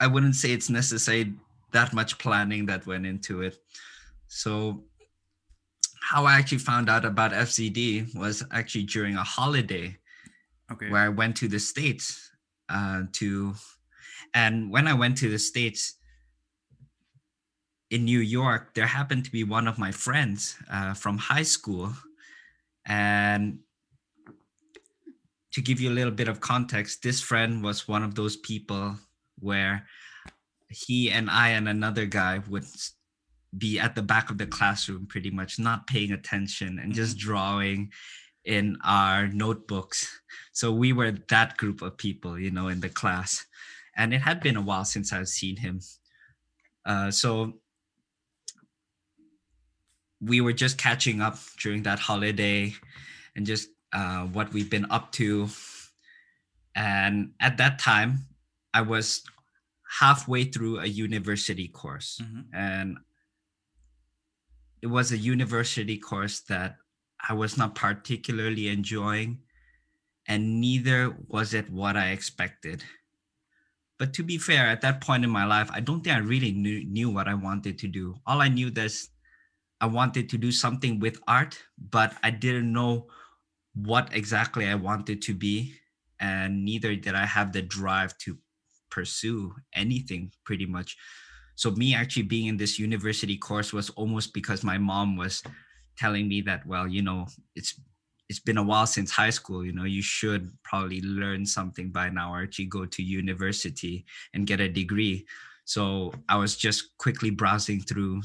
[0.00, 1.34] I wouldn't say it's necessary
[1.72, 3.56] that much planning that went into it.
[4.26, 4.84] So
[6.00, 9.96] how I actually found out about FZD was actually during a holiday
[10.72, 10.90] okay.
[10.90, 12.30] where I went to the States
[12.68, 13.54] uh, to,
[14.34, 15.94] and when I went to the States
[17.90, 21.92] in New York, there happened to be one of my friends uh, from high school.
[22.86, 23.60] And
[25.52, 28.96] to give you a little bit of context, this friend was one of those people
[29.38, 29.86] where
[30.68, 32.64] he and I and another guy would
[33.56, 37.28] be at the back of the classroom pretty much not paying attention and just mm-hmm.
[37.28, 37.92] drawing
[38.44, 40.20] in our notebooks.
[40.52, 43.46] So we were that group of people you know in the class.
[43.96, 45.80] And it had been a while since i've seen him.
[46.84, 47.54] Uh, so
[50.20, 52.74] we were just catching up during that holiday
[53.36, 55.48] and just uh, what we've been up to.
[56.74, 58.26] And at that time
[58.74, 59.22] i was
[60.00, 62.20] halfway through a university course.
[62.22, 62.40] Mm-hmm.
[62.52, 62.98] and
[64.82, 66.76] it was a university course that
[67.28, 69.40] I was not particularly enjoying,
[70.26, 72.84] and neither was it what I expected.
[73.98, 76.52] But to be fair, at that point in my life, I don't think I really
[76.52, 78.14] knew, knew what I wanted to do.
[78.26, 79.08] All I knew is
[79.80, 83.08] I wanted to do something with art, but I didn't know
[83.74, 85.74] what exactly I wanted to be.
[86.20, 88.38] And neither did I have the drive to
[88.90, 90.96] pursue anything pretty much
[91.58, 95.42] so me actually being in this university course was almost because my mom was
[95.96, 97.74] telling me that well you know it's
[98.28, 102.08] it's been a while since high school you know you should probably learn something by
[102.08, 105.26] now or actually go to university and get a degree
[105.64, 108.22] so i was just quickly browsing through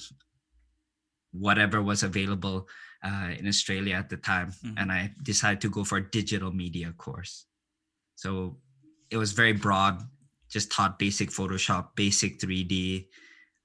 [1.31, 2.67] whatever was available
[3.03, 4.77] uh, in australia at the time mm-hmm.
[4.77, 7.47] and i decided to go for a digital media course
[8.15, 8.57] so
[9.09, 9.99] it was very broad
[10.53, 13.07] just taught basic photoshop basic 3d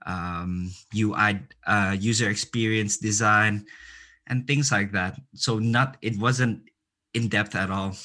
[0.07, 3.67] um, UI uh, user experience design
[4.29, 5.21] and things like that.
[5.35, 6.69] So not it wasn't
[7.15, 7.97] in depth at all.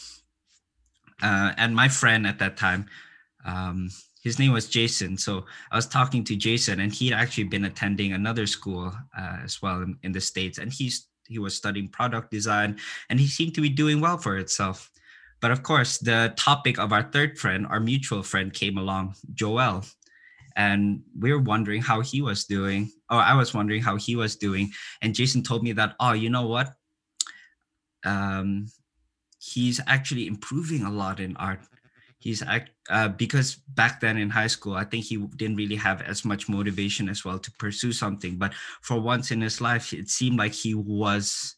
[1.22, 2.86] Uh, and my friend at that time,
[3.46, 3.90] um,
[4.24, 5.18] his name was Jason.
[5.18, 9.62] So I was talking to Jason, and he'd actually been attending another school uh, as
[9.62, 12.78] well in, in the states, and he's he was studying product design,
[13.10, 14.92] and he seemed to be doing well for itself.
[15.44, 19.84] But of course, the topic of our third friend, our mutual friend, came along, Joel,
[20.56, 24.38] and we were wondering how he was doing or i was wondering how he was
[24.38, 24.72] doing.
[25.02, 26.72] And jason told me that oh you know what?
[28.06, 28.68] Um
[29.38, 31.60] he's actually improving a lot in art.
[32.20, 36.24] He's uh, because back then in high school i think he didn't really have as
[36.24, 38.38] much motivation as well to pursue something.
[38.38, 41.58] But for once in his life it seemed like he was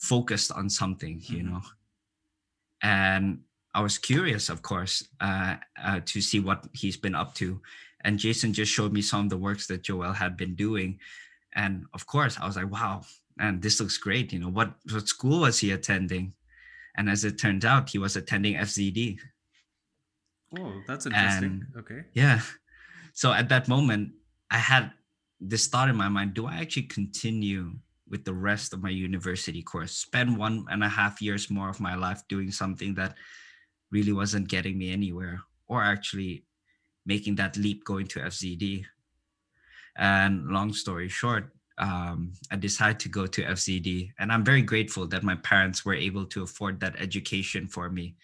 [0.00, 1.58] focused on something you mm-hmm.
[2.82, 3.40] And
[3.74, 7.60] i was curious of course uh, uh, to see what he's been up to
[8.02, 10.98] and Jason just showed me some of the works that Joel had been doing.
[11.54, 13.02] And of course, I was like, wow,
[13.38, 14.32] and this looks great.
[14.32, 16.32] You know, what, what school was he attending?
[16.96, 19.18] And as it turns out, he was attending FZD.
[20.58, 21.66] Oh, that's interesting.
[21.74, 22.04] And- okay.
[22.14, 22.40] Yeah.
[23.12, 24.12] So at that moment,
[24.50, 24.92] I had
[25.40, 27.72] this thought in my mind do I actually continue
[28.10, 31.80] with the rest of my university course, spend one and a half years more of
[31.80, 33.14] my life doing something that
[33.90, 36.44] really wasn't getting me anywhere, or actually
[37.06, 38.84] making that leap going to FZD?
[39.96, 45.06] And long story short, um, I decided to go to FZD, and I'm very grateful
[45.08, 48.16] that my parents were able to afford that education for me.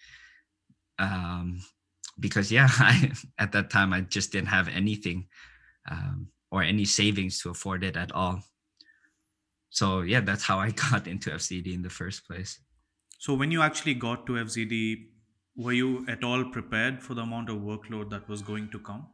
[0.99, 1.61] Um,
[2.19, 5.27] because yeah, I at that time I just didn't have anything
[5.89, 8.43] um, or any savings to afford it at all.
[9.69, 12.59] So yeah, that's how I got into FZD in the first place.
[13.19, 15.05] So when you actually got to FZD,
[15.55, 19.07] were you at all prepared for the amount of workload that was going to come?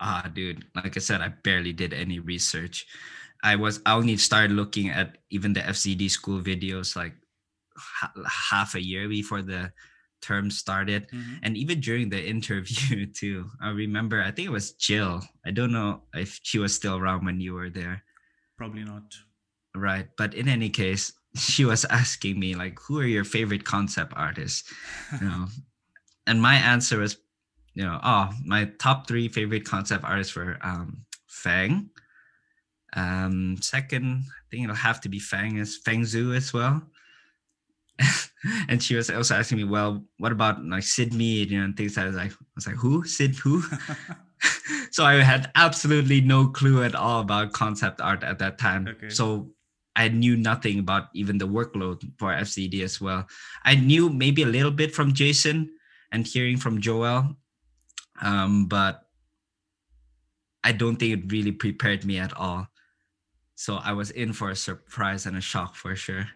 [0.00, 2.86] Ah, dude, like I said, I barely did any research.
[3.42, 7.14] I was I only started looking at even the FZD school videos like
[7.76, 8.12] ha-
[8.50, 9.72] half a year before the
[10.22, 11.08] term started.
[11.12, 11.38] Mhm.
[11.42, 15.70] and even during the interview too i remember i think it was jill i don't
[15.70, 18.02] know if she was still around when you were there
[18.56, 19.12] Probably not.
[19.76, 24.12] Right but in any case she was asking me like who are your favorite concept
[24.16, 24.72] artists
[25.20, 25.46] you know
[26.26, 27.18] and my answer was
[27.74, 31.90] you know oh my top three favorite concept artists were um fang
[32.94, 36.82] um second i think it'll have to be fang as Feng Zhu as well
[38.68, 41.76] and she was also asking me, well, what about like Syd Mead, you know, and
[41.76, 41.96] things.
[41.98, 43.04] I was like, I was like, who?
[43.04, 43.62] Sid who?
[44.90, 48.86] so I had absolutely no clue at all about concept art at that time.
[48.88, 49.08] Okay.
[49.08, 49.50] So
[49.96, 53.26] I knew nothing about even the workload for FZD as well.
[53.64, 55.72] I knew maybe a little bit from Jason
[56.12, 57.34] and hearing from Joel,
[58.20, 59.08] um, but
[60.62, 62.68] I don't think it really prepared me at all.
[63.54, 66.28] So I was in for a surprise and a shock for sure.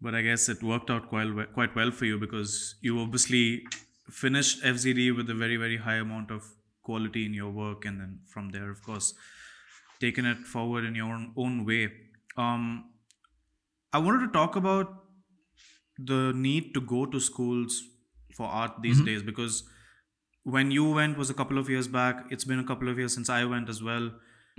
[0.00, 3.64] But I guess it worked out quite well, quite well for you because you obviously
[4.10, 6.44] finished FZD with a very very high amount of
[6.82, 9.14] quality in your work, and then from there, of course,
[10.00, 11.90] taken it forward in your own, own way.
[12.36, 12.90] Um,
[13.92, 15.04] I wanted to talk about
[15.98, 17.82] the need to go to schools
[18.36, 19.06] for art these Mhm.
[19.06, 19.62] days because
[20.42, 22.26] when you went was a couple of years back.
[22.30, 24.08] It's been a couple of years since I went as well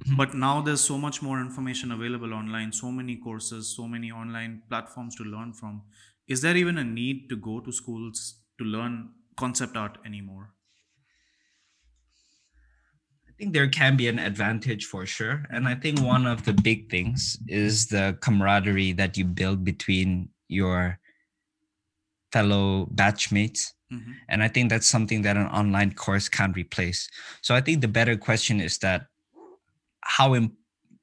[0.03, 0.15] Mhm.
[0.17, 4.55] but now there's so much more information available online so many courses so many online
[4.69, 5.83] platforms to learn from
[6.27, 8.23] is there even a need to go to schools
[8.57, 8.97] to learn
[9.43, 10.54] concept art anymore
[13.35, 15.43] I think there can be an advantage for sure.
[15.51, 20.29] And I think one of the big things is the camaraderie that you build between
[20.47, 20.99] your
[22.31, 23.73] fellow batchmates.
[23.91, 24.15] Mhm.
[24.29, 27.09] And I think that's something that an online course can't replace.
[27.41, 29.07] So I think the better question is that
[30.01, 30.49] how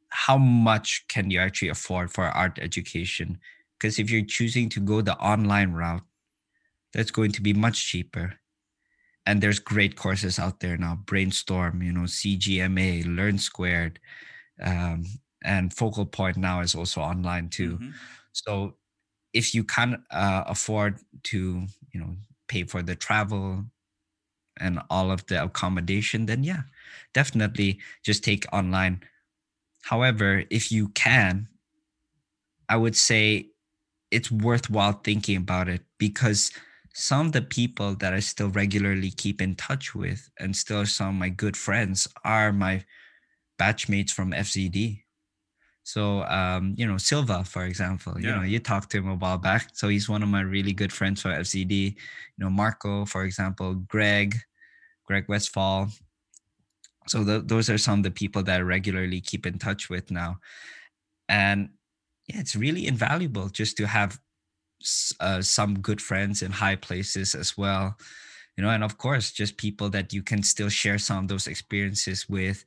[0.09, 3.41] how much can you actually afford for art education?
[3.79, 6.05] Because if you're choosing to go the online route,
[6.93, 8.39] that's going to be much cheaper.
[9.27, 10.97] And there's great courses out there now.
[11.07, 14.01] Brainstorm, you know, CGMA, Learn Squared,
[14.63, 15.05] um,
[15.45, 17.79] and Focal Point now is also online too.
[17.79, 17.95] Mhm.
[18.33, 18.77] So
[19.33, 22.17] if you can't uh, afford to, you know,
[22.49, 23.65] pay for the travel
[24.59, 26.63] and all of the accommodation, then yeah,
[27.15, 29.03] definitely just take online.
[29.85, 31.49] However, if you can,
[32.69, 33.49] I would say
[34.11, 36.53] it's worthwhile thinking about it because
[36.95, 41.09] some of the people that I still regularly keep in touch with and still some
[41.09, 42.85] of my good friends are my
[43.59, 45.03] batchmates from FZD.
[45.85, 48.29] So, um, you know, Silva, for example, yeah.
[48.29, 49.71] you know, you talked to him a while back.
[49.73, 51.95] So he's one of my really good friends from FZD.
[51.95, 51.95] You
[52.39, 54.37] know, Marco, for example, Greg,
[55.07, 55.89] Greg Westfall.
[57.09, 60.11] So th- those are some of the people that I regularly keep in touch with
[60.11, 60.39] now.
[61.29, 61.71] And
[62.29, 64.21] yeah, it's really invaluable just to have
[65.21, 67.97] uh, some good friends in high places as well.
[68.57, 71.47] You know, and of course, just people that you can still share some of those
[71.47, 72.65] experiences with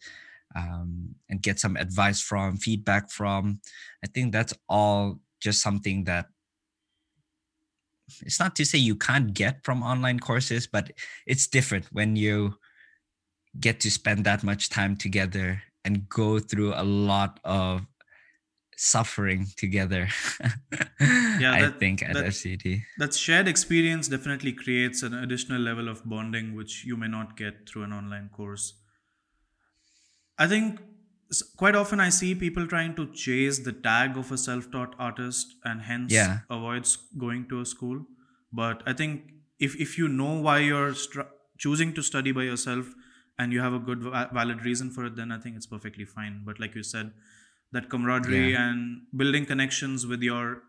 [0.55, 3.59] um, and get some advice from, feedback from.
[4.03, 6.27] I think that's all just something that
[8.21, 10.91] it's not to say you can't get from online courses, but
[11.25, 12.55] it's different when you
[13.59, 17.81] get to spend that much time together and go through a lot of
[18.77, 20.07] suffering together.
[20.99, 22.81] I that- think at that- FZD.
[22.97, 27.67] that shared experience definitely creates an additional level of bonding which you may not get
[27.69, 28.73] through an online course
[30.37, 30.79] i think
[31.57, 35.81] quite often i see people trying to chase the tag of a self-taught artist and
[35.81, 36.39] hence Yeah.
[36.49, 38.05] avoids going to a school
[38.53, 42.93] but i think if, if you know why you're str- choosing to study by yourself
[43.39, 46.05] and you have a good va- valid reason for it then i think it's perfectly
[46.05, 47.11] fine but like you said
[47.71, 48.69] that camaraderie Yeah.
[48.69, 50.63] and building connections with your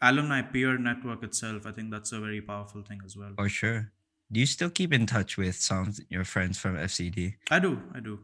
[0.00, 3.32] alumni peer network itself, I think that's a very powerful thing as well.
[3.36, 3.92] For sure.
[4.30, 7.34] Do you still keep in touch with some of your friends from FZD?
[7.50, 8.20] I do, I do.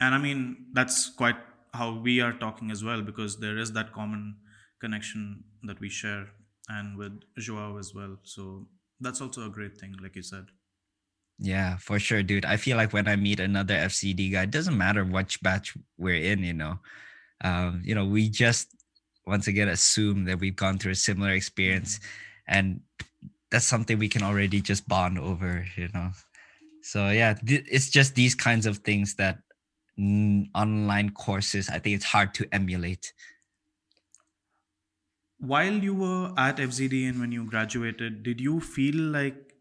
[0.00, 1.36] And I mean, that's quite
[1.74, 4.36] how we are talking as well, because there is that common
[4.80, 6.28] connection that we share
[6.68, 8.18] and with Joao as well.
[8.22, 8.68] So
[9.00, 10.46] that's also a great thing, like you said.
[11.38, 12.44] Yeah, for sure, dude.
[12.46, 16.22] I feel like when I meet another FZD guy, it doesn't matter which batch we're
[16.22, 16.78] in, you know.
[17.42, 18.68] Um, you know, we just
[19.26, 21.98] once again assume that we've gone through a similar experience
[22.46, 22.80] and
[23.50, 26.10] that's something we can already just bond over, you know.
[26.82, 29.38] So yeah, th- it's just these kinds of things that
[29.98, 33.12] mm, online courses, I think it's hard to emulate.
[35.38, 39.54] While you were at FZD and when you graduated, did you feel like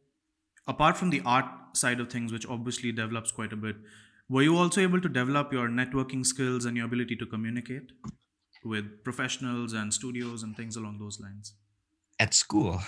[0.67, 3.75] apart from the art side of things, which obviously develops quite a bit,
[4.29, 7.91] were you also able to develop your networking skills and your ability to communicate
[8.63, 11.53] with professionals and studios and things along those lines?
[12.19, 12.81] At school.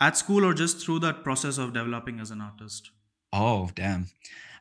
[0.00, 2.90] At school or just through that process of developing as an artist?
[3.32, 4.06] Oh, damn.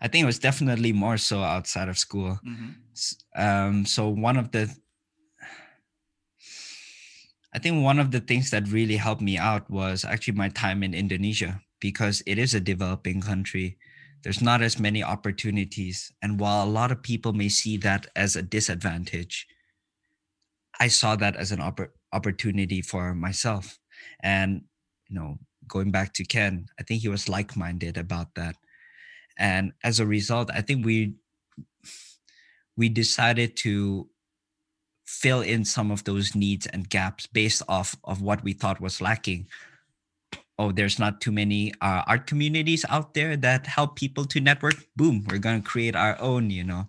[0.02, 2.40] I think it was definitely more so outside of school.
[2.46, 3.42] Mm-hmm.
[3.42, 4.76] Um, so one of the
[7.54, 10.84] I think one of the things that really helped me out was actually my time
[10.84, 13.78] in Indonesia because it is a developing country.
[14.28, 16.12] There's not as many opportunities.
[16.22, 19.48] And while a lot of people may see that as a disadvantage,
[20.82, 23.80] I saw that as an oppor- opportunity for myself.
[24.22, 24.64] And,
[25.08, 28.58] you know, going back to Ken, I think he was like minded about that.
[29.38, 31.14] And as a result, I think we
[32.76, 34.10] we decided to
[35.06, 39.00] fill in some of those needs and gaps based off of what we thought was
[39.00, 39.48] lacking
[40.60, 44.76] oh there's not too many uh, art communities out there that help people to network
[44.96, 46.88] boom we're going to create our own you know.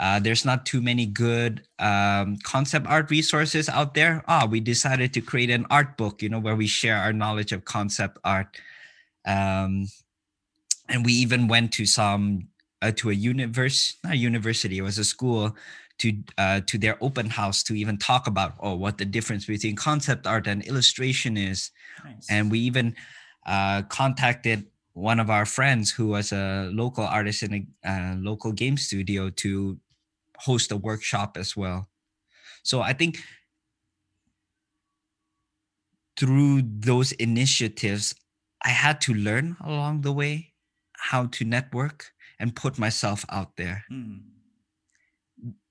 [0.00, 4.24] Uh, there's not too many good um, concept art resources out there.
[4.26, 7.52] Ah we decided to create an art book you know where we share our knowledge
[7.52, 8.56] of concept art.
[9.24, 9.86] Um,
[10.88, 12.48] and we even went to some
[12.80, 15.56] uh, to a universe not a university it was a school
[15.98, 19.76] to uh, to their open house to even talk about oh what the difference between
[19.76, 21.70] concept art and illustration is
[22.04, 22.26] Nice.
[22.30, 22.94] and we even
[23.46, 28.52] uh, contacted one of our friends who was a local artist in a uh, local
[28.52, 29.78] game studio to
[30.38, 31.88] host a workshop as well
[32.62, 33.18] so i think
[36.16, 38.14] through those initiatives
[38.64, 40.52] i had to learn along the way
[41.10, 44.20] how to network and put myself out there Mm.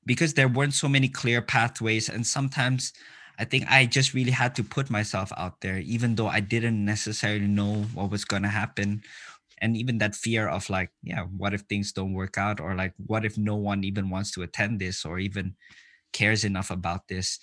[0.05, 2.93] Because there weren't so many clear pathways and sometimes
[3.39, 6.83] i think i just really had to put myself out there even though i didn't
[6.83, 9.01] necessarily know what was going to happen.
[9.63, 12.59] And even that fear of like yeah what if things don't work out?
[12.59, 15.53] Or like what if no one even wants to attend this or even
[16.13, 17.37] cares enough about this?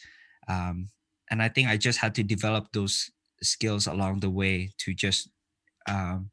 [0.49, 0.91] Um,
[1.31, 3.11] and i think i just had to develop those
[3.43, 5.29] skills along the way to just
[5.89, 6.31] um,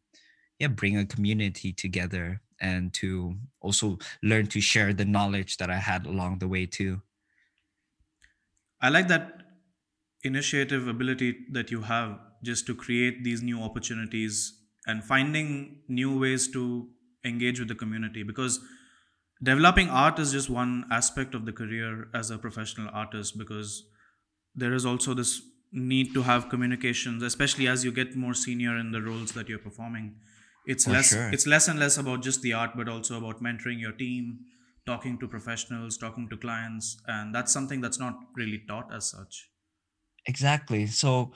[0.60, 5.78] yeah bring a community together and to also learn to share the knowledge that I
[5.78, 7.02] had along the way too.
[8.82, 9.42] I like that
[10.24, 16.48] initiative ability that you have just to create these new opportunities and finding new ways
[16.52, 16.90] to
[17.24, 18.60] engage with the community because
[19.42, 23.88] developing art is just one aspect of the career as a professional artist because
[24.56, 25.42] there is also this
[25.72, 29.60] need to have communications especially as you get more senior in the roles that you're
[29.60, 30.16] performing
[30.68, 31.30] it's For less sure.
[31.32, 34.46] it's less and less about just the art but also about mentoring your team
[34.86, 39.50] talking to professionals talking to clients and that's something that's not really taught as such
[40.26, 40.88] Exactly.
[40.88, 41.32] So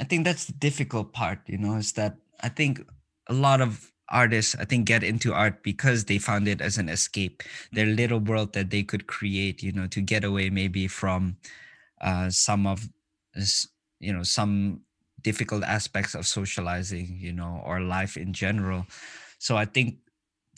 [0.00, 2.80] I think that's the difficult part, you know, is that I think
[3.26, 6.88] a lot of artists I think get into art because they found it as an
[6.88, 11.36] escape, their little world that they could create, you know, to get away maybe from
[12.00, 12.88] uh, some of
[13.34, 13.68] this,
[14.00, 14.84] you know, some
[15.28, 18.86] difficult aspects of socializing, you know, or life in general.
[19.38, 19.98] So I think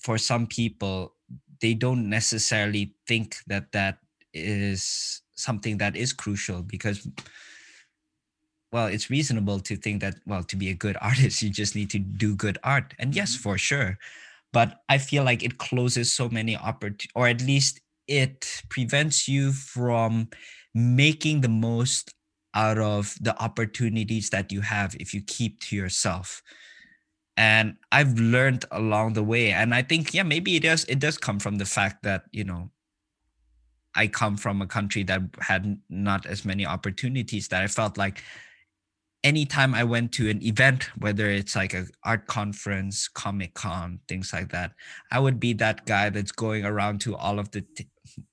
[0.02, 1.14] for some people,
[1.60, 3.98] they don't necessarily think that that
[4.32, 7.08] is something that is crucial because
[8.72, 11.90] well it's reasonable to think that well to be a good artist you just need
[11.90, 13.40] to do good art and yes Mhm.
[13.40, 13.98] for sure
[14.52, 19.52] but i feel like it closes so many opportunities or at least it prevents you
[19.52, 20.28] from
[20.74, 22.12] making the most
[22.54, 26.42] out of the opportunities that you have if you keep to yourself.
[27.36, 31.16] And i've learned along the way and i think yeah maybe it does it does
[31.16, 32.70] come from the fact that you know
[33.94, 38.22] i come from a country that had not as many opportunities that i felt like
[39.22, 44.32] anytime I went to an event, whether it's like a art conference, comic con, things
[44.32, 44.72] like that,
[45.10, 47.88] I would be that guy that's going around to all of the, t-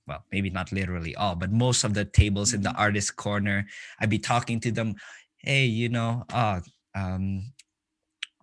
[0.07, 2.79] well, maybe not literally all, but most of the tables in the Mhm.
[2.79, 3.67] artist corner.
[3.99, 4.95] I'd be talking to them,
[5.37, 6.61] hey, you know, uh,
[6.95, 7.53] um,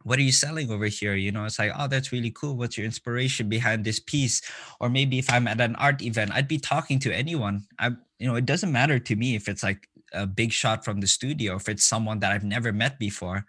[0.03, 1.14] what are you selling over here?
[1.14, 2.57] You know, it's like, oh, that's really cool.
[2.57, 4.42] What's your inspiration behind this piece?
[4.80, 7.66] Or maybe if I'm at an art event, I'd be talking to anyone.
[7.78, 7.88] I,
[8.18, 11.07] you know, it doesn't matter to me if it's like a big shot from the
[11.07, 13.45] studio, if it's someone that I've never met before.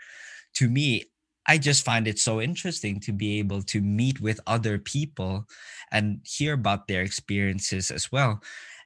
[0.56, 1.04] To me,
[1.48, 5.46] I just find it so interesting to be able to meet with other people
[5.92, 8.42] and hear about their experiences as well.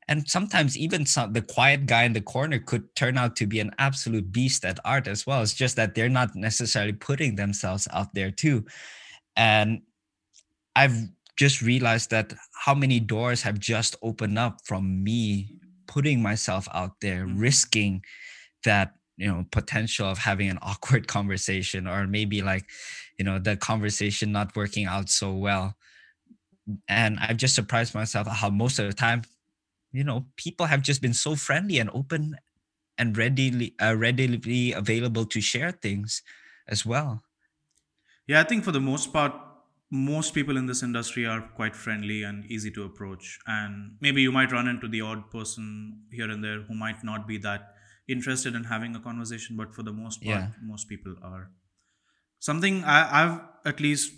[0.10, 3.60] And sometimes even some, the quiet guy in the corner could turn out to be
[3.60, 5.42] an absolute beast at art as well.
[5.44, 8.66] It's just that they're not necessarily putting themselves out there too.
[9.38, 9.84] And
[10.76, 10.98] I've
[11.38, 15.59] just realized that how many doors have just opened up from me
[15.90, 17.42] putting myself out there, Mhm.
[17.42, 18.04] risking
[18.66, 22.66] that you know potential of having an awkward conversation or maybe like
[23.20, 25.76] you know the conversation not working out so well
[26.88, 29.22] and i've just surprised myself how most of the time
[29.94, 32.36] you know people have just been so friendly and open
[32.98, 36.24] and readily uh, readily available to share things
[36.68, 37.24] as well
[38.28, 39.34] Yeah, I think for the most part,
[39.92, 43.40] most people in this industry are quite friendly and easy to approach.
[43.48, 47.28] And maybe you might run into the odd person here and there who might not
[47.28, 47.74] be that
[48.08, 50.52] interested in having a conversation, but for the most part, Yeah.
[50.62, 51.52] most people are.
[52.40, 54.14] Something I, I've at least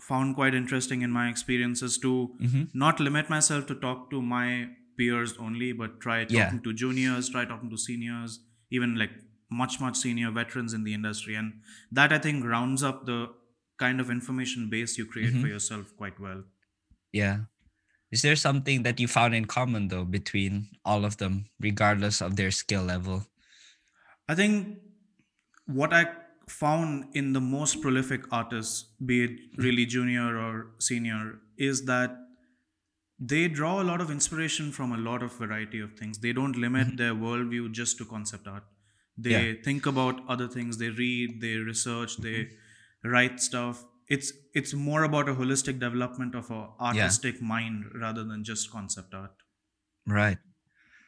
[0.00, 2.68] found quite interesting in my experience is to Mhm.
[2.74, 4.68] not limit myself to talk to my
[4.98, 6.58] peers only, but try talking Yeah.
[6.64, 9.10] to juniors, try talking to seniors, even like
[9.50, 11.34] much, much senior veterans in the industry.
[11.34, 11.60] And
[11.92, 13.28] that I think rounds up the
[13.78, 15.54] kind of information base you create for Mhm.
[15.56, 16.44] yourself quite well.
[17.12, 17.36] yeah
[18.16, 20.58] is there something that you found in common though between
[20.92, 23.24] all of them regardless of their skill level
[24.28, 24.78] I think
[25.80, 26.00] what I
[26.48, 30.54] found in the most prolific artists, be it really junior or
[30.86, 31.20] senior,
[31.68, 32.16] is that
[33.18, 36.18] they draw a lot of inspiration from a lot of variety of things.
[36.18, 38.64] They don't limit their worldview just to concept art.
[39.16, 39.62] They Yeah.
[39.68, 40.78] think about other things.
[40.78, 42.50] They read, they research, they
[43.08, 43.84] write stuff.
[44.08, 49.14] It's it's more about a holistic development of a artistic mind rather than just concept
[49.14, 49.32] art.
[50.06, 50.38] right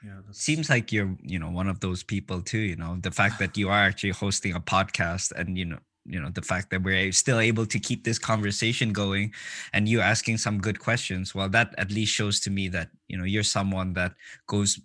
[0.05, 3.39] Yeah, seems like you're you know one of those people too you know the fact
[3.39, 6.83] that you are actually hosting a podcast and you know you know the fact that
[6.83, 9.33] we're still able to keep this conversation going
[9.73, 13.17] and you asking some good questions well that at least shows to me that you
[13.19, 14.15] know you're someone that
[14.47, 14.81] goes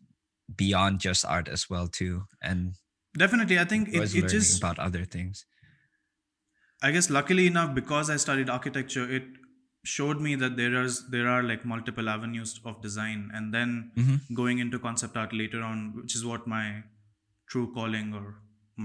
[0.55, 2.75] beyond just art as well too and
[3.17, 3.59] definitely.
[3.59, 5.45] I think it, it just about other things
[6.87, 9.23] I guess luckily enough, because I studied architecture, it
[9.91, 14.17] showed me that there is there are like multiple avenues of design, and then Mhm.
[14.41, 16.65] going into concept art later on, which is what my
[17.53, 18.25] true calling or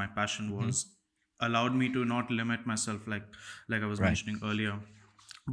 [0.03, 0.66] my passion Mm-hmm.
[0.70, 0.84] was,
[1.49, 3.26] allowed me to not limit myself like
[3.74, 4.09] like I was Right.
[4.12, 4.78] mentioning earlier.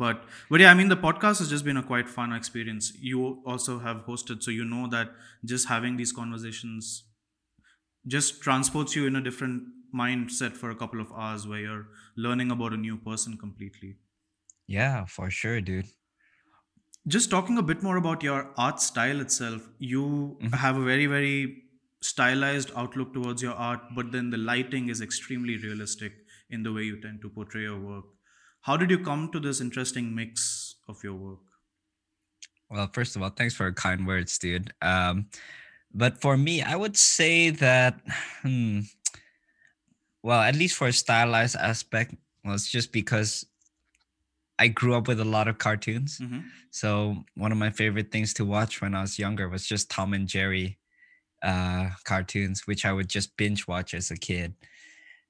[0.03, 0.23] But
[0.53, 2.91] but yeah, I mean the podcast has just been a quite fun experience.
[3.11, 5.13] You also have hosted, so you know that
[5.53, 6.91] just having these conversations
[8.15, 9.63] just transports you in a different
[9.93, 13.97] mindset for a couple of hours where you're learning about a new person completely.
[14.67, 15.87] yeah for sure dude
[17.07, 20.53] Just talking a bit more about your art style itself, you Mhm.
[20.53, 21.63] have a very, very
[22.01, 26.13] stylized outlook towards your art, but then the lighting is extremely realistic
[26.49, 28.05] in the way you tend to portray your work.
[28.61, 31.41] How did you come to this interesting mix of your work?
[32.69, 34.73] Well, first of all, thanks for kind words, dude.
[34.81, 35.29] Um,
[35.93, 38.01] but for me, I would say that,
[38.41, 38.81] hmm,
[40.25, 43.45] well, at least for a stylized aspect, well, just because
[44.57, 46.17] I grew up with a lot of cartoons.
[46.17, 46.39] hmm
[46.71, 50.13] So one of my favorite things to watch when I was younger was just Tom
[50.13, 50.79] and Jerry
[51.43, 54.55] uh, cartoons, which I would just binge watch as a kid.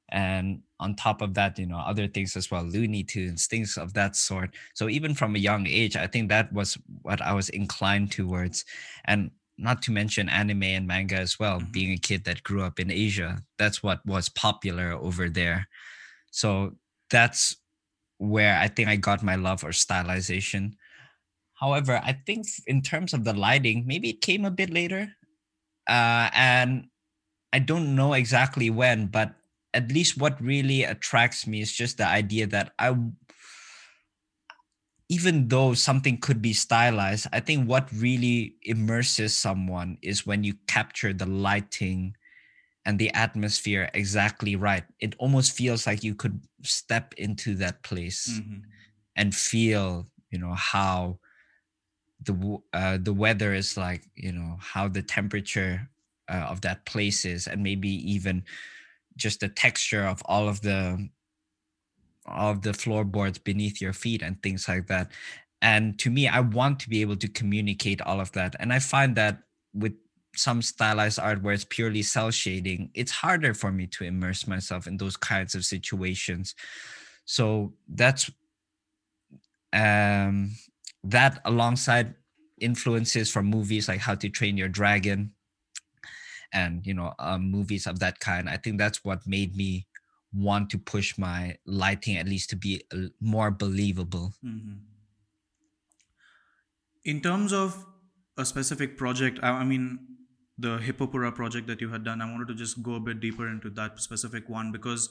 [0.09, 3.93] And on top of that, you know, other things as well, Looney Tunes, things of
[3.93, 4.55] that sort.
[4.73, 8.65] So even from a young age, I think that was what I was inclined towards.
[9.05, 11.71] And not to mention anime and manga as well, Mhm.
[11.71, 15.67] being a kid that grew up in Asia, that's what was popular over there.
[16.31, 16.77] So
[17.09, 17.55] that's
[18.17, 20.73] where I think I got my love for stylization.
[21.55, 25.15] However, I think in terms of the lighting, maybe it came a bit later.
[25.87, 26.87] Uh, and
[27.53, 29.35] I don't know exactly when, but
[29.73, 32.95] at least what really attracts me is just the idea that I,
[35.09, 40.55] even though something could be stylized, I think what really immerses someone is when you
[40.67, 42.15] capture the lighting
[42.85, 44.83] and the atmosphere exactly right.
[44.99, 48.59] It almost feels like you could step into that place hmm
[49.17, 51.19] and feel you know how
[52.23, 55.89] the uh, the weather is like you know how the temperature
[56.29, 58.43] uh, of that place is and maybe even
[59.15, 61.09] just the texture of all of the
[62.25, 65.11] of the floorboards beneath your feet and things like that.
[65.61, 68.55] And to me i want to be able to communicate all of that.
[68.59, 69.39] And i find that
[69.73, 69.93] with
[70.35, 74.85] some stylized art where it's purely cel shading it's harder for me to immerse myself
[74.85, 76.55] in those kinds of situations.
[77.25, 78.29] So that's
[79.73, 80.51] um
[81.03, 82.15] that alongside
[82.59, 85.31] influences from movies like how to train your dragon
[86.53, 88.49] and you know um, movies of that kind.
[88.49, 89.87] I think that's what made me
[90.35, 92.81] want to push my lighting at least to be
[93.21, 94.73] more believable mm-hmm.
[97.03, 97.85] in terms of
[98.37, 99.99] a specific project I, I mean
[100.57, 103.47] the hippopura project that you had done i wanted to just go a bit deeper
[103.47, 105.09] into that specific one because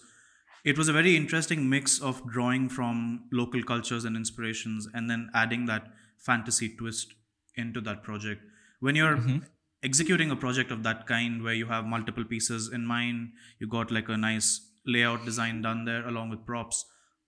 [0.64, 5.30] it was a very interesting mix of drawing from local cultures and inspirations and then
[5.34, 7.14] adding that fantasy twist
[7.56, 8.42] into that project
[8.80, 9.38] when you're mm-hmm.
[9.82, 13.90] executing a project of that kind where you have multiple pieces in mind you got
[13.90, 16.84] like a nice layout design done there along with props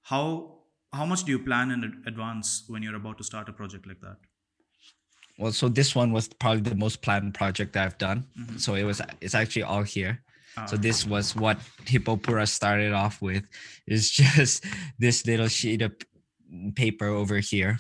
[0.07, 0.57] how
[0.93, 4.01] how much do you plan in advance when you're about to start a project like
[4.01, 4.17] that?
[5.39, 8.27] Well so this one was probably the most planned project that i've done.
[8.39, 8.59] Mm-hmm.
[8.59, 10.23] so it was it's actually all here.
[10.69, 10.81] So ah.
[10.81, 13.45] this was what hippopura started off with
[13.87, 14.65] is just
[14.99, 15.93] this little sheet of
[16.75, 17.79] paper over here.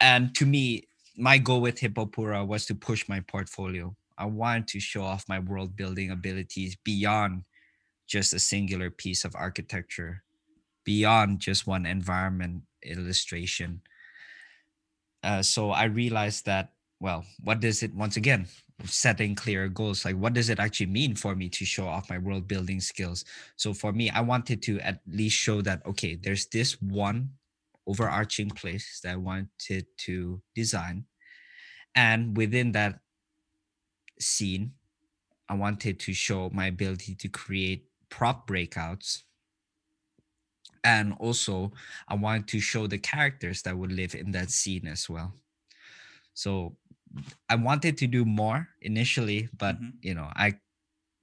[0.00, 0.84] And to me
[1.16, 3.94] my goal with hippopura was to push my portfolio.
[4.16, 7.42] I wanted to show off my world building abilities beyond
[8.10, 10.22] just a singular piece of architecture
[10.84, 13.80] beyond just one environment illustration.
[15.22, 18.46] Uh, so i realized that well what does it once again
[18.86, 22.16] setting clear goals like what does it actually mean for me to show off my
[22.16, 23.26] world building skills?
[23.56, 27.36] So for me i wanted to at least show that okay there's this one
[27.86, 31.04] overarching place that i wanted to design.
[31.94, 33.00] And within that
[34.18, 34.72] scene
[35.50, 39.22] i wanted to show my ability to create prop breakouts
[40.82, 41.72] and also
[42.08, 45.32] i wanted to show the characters that would live in that scene as well
[46.34, 46.76] so
[47.48, 49.98] I wanted to do more initially, but mm-hmm.
[50.02, 50.54] you know, I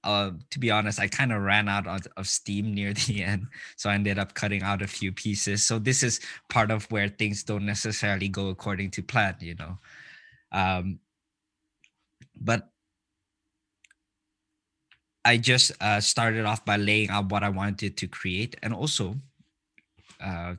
[0.04, 3.48] uh, to be honest, I kind of ran out of, of, steam near the end,
[3.76, 5.66] so I ended up cutting out a few pieces.
[5.66, 9.78] So this is part of where things don't necessarily go according to plan, you know.
[10.52, 11.00] Um,
[12.40, 12.70] but
[15.28, 19.14] I just uh, started off by laying out what I wanted to create, and also,
[20.24, 20.54] uh,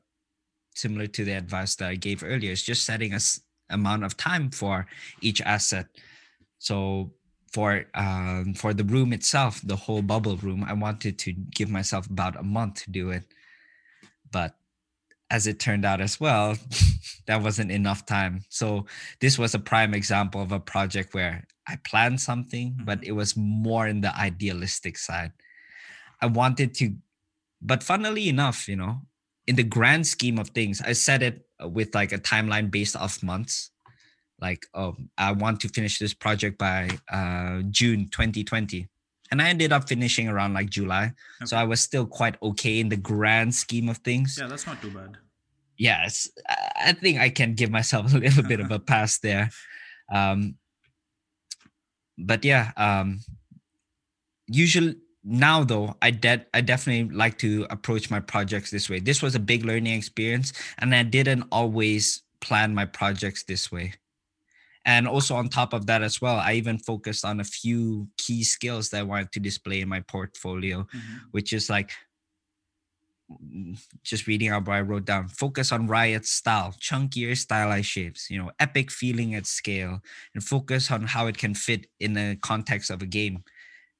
[0.75, 3.41] similar to the advice that I gave earlier, is just setting us
[3.71, 4.85] amount of time for
[5.21, 5.87] each asset.
[6.59, 7.09] So
[7.51, 12.05] for um, for the room itself, the whole bubble room, I wanted to give myself
[12.07, 13.23] about a month to do it,
[14.31, 14.53] but
[15.31, 16.57] as it turned out as well,
[17.25, 18.45] that wasn't enough time.
[18.49, 18.85] So
[19.19, 23.09] this was a prime example of a project where I planned something, but mm-hmm.
[23.09, 25.31] it was more in the idealistic side.
[26.21, 26.95] I wanted to,
[27.61, 29.01] but funnily enough, you know,
[29.47, 33.23] in the grand scheme of things, I said it with like a timeline based off
[33.23, 33.71] months
[34.41, 38.87] like oh i want to finish this project by uh, june 2020
[39.31, 41.45] and i ended up finishing around like july okay.
[41.45, 44.81] so i was still quite okay in the grand scheme of things yeah that's not
[44.81, 45.17] too bad
[45.77, 46.29] yes
[46.77, 49.49] i think i can give myself a little bit of a pass there
[50.11, 50.55] um
[52.19, 53.19] but yeah um
[54.47, 59.21] usually now though i de- i definitely like to approach my projects this way this
[59.21, 63.93] was a big learning experience and i didn't always plan my projects this way
[64.85, 68.43] and also on top of that as well i even focused on a few key
[68.43, 71.17] skills that i wanted to display in my portfolio mm-hmm.
[71.31, 71.91] which is like
[74.03, 78.41] just reading out what i wrote down focus on riot style chunkier stylized shapes you
[78.41, 80.01] know epic feeling at scale
[80.33, 83.43] and focus on how it can fit in the context of a game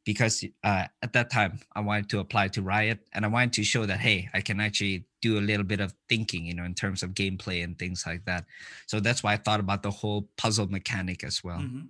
[0.10, 3.64] because uh, at that time I wanted to apply to Riot and I wanted to
[3.64, 6.74] show that hey I can actually do a little bit of thinking you know in
[6.74, 8.46] terms of gameplay and things like that.
[8.88, 11.60] So that's why I thought about the whole puzzle mechanic as well.
[11.60, 11.82] Mm-hmm.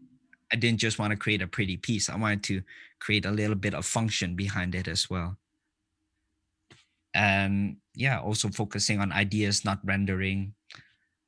[0.52, 2.10] I didn't just want to create a pretty piece.
[2.10, 2.62] I wanted to
[3.00, 5.38] create a little bit of function behind it as well.
[7.14, 10.54] And yeah, also focusing on ideas, not rendering.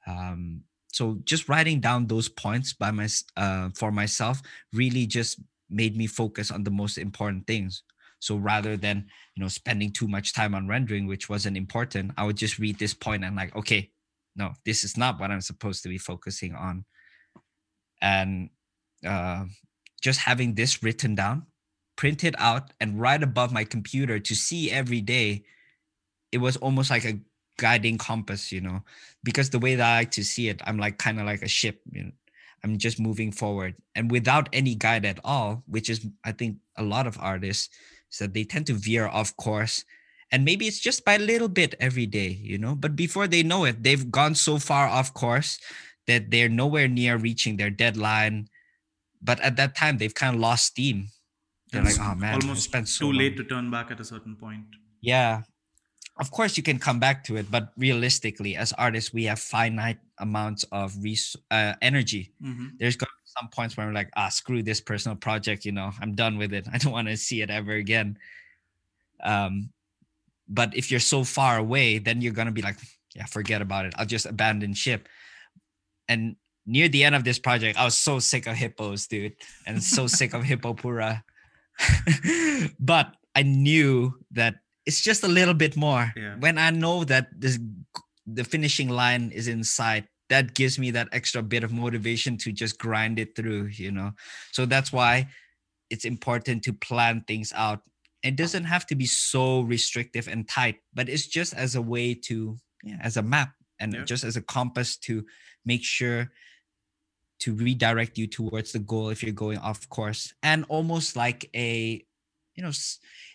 [0.07, 3.07] Um, so just writing down those points by my
[3.37, 4.41] uh, for myself
[4.73, 7.83] really just made me focus on the most important things
[8.19, 12.23] so rather than you know spending too much time on rendering which wasn't important i
[12.23, 13.89] would just read this point and like okay
[14.35, 16.85] no this is not what i'm supposed to be focusing on
[18.01, 18.49] and
[19.05, 19.45] uh,
[20.01, 21.45] just having this written down
[21.95, 25.43] printed out and right above my computer to see every day
[26.31, 27.19] it was almost like a
[27.57, 28.81] guiding compass you know?
[29.23, 31.47] Because the way that i like to see it i'm like kind of like a
[31.47, 32.11] ship you know
[32.63, 33.75] I'm just moving forward.
[33.95, 37.69] And without any guide at all, which is I think a lot of artists
[38.09, 39.85] so they tend to veer off course.
[40.31, 42.75] And maybe it's just by a little bit every day you know?
[42.75, 45.59] But before they know it they've gone so far off course
[46.07, 48.47] that they're nowhere near reaching their deadline.
[49.21, 51.09] But at that time they've kind of lost steam.
[51.71, 53.99] They're It's like oh man almost spent so too late long." to turn back at
[53.99, 54.65] a certain point.
[55.01, 55.43] yeah
[56.21, 59.97] of course you can come back to it but realistically as artists we have finite
[60.19, 62.31] amounts of res- uh, energy.
[62.43, 62.77] Mhm.
[62.79, 65.71] there's going to be some points where we're like ah screw this personal project you
[65.73, 66.67] know i'm done with it.
[66.73, 68.17] I don't want to see it ever again.
[69.23, 69.69] Um
[70.47, 72.77] but if you're so far away then you're going to be like
[73.17, 73.93] yeah forget about it.
[73.97, 75.09] I'll just abandon ship.
[76.07, 79.33] And near the end of this project i was so sick of hippos dude
[79.65, 81.23] and so sick of hippopura.
[82.79, 84.55] But i knew that
[84.85, 86.35] it's just a little bit more Yeah.
[86.39, 87.59] when i know that this
[88.25, 92.51] the finishing line is in sight that gives me that extra bit of motivation to
[92.51, 94.11] just grind it through you know
[94.51, 95.27] so that's why
[95.89, 97.81] it's important to plan things out
[98.23, 102.13] it doesn't have to be so restrictive and tight but it's just as a way
[102.13, 104.03] to yeah, as a map and Yeah.
[104.05, 105.25] just as a compass to
[105.65, 106.31] make sure
[107.39, 112.05] to redirect you towards the goal if you're going off course and almost like a
[112.61, 112.73] you know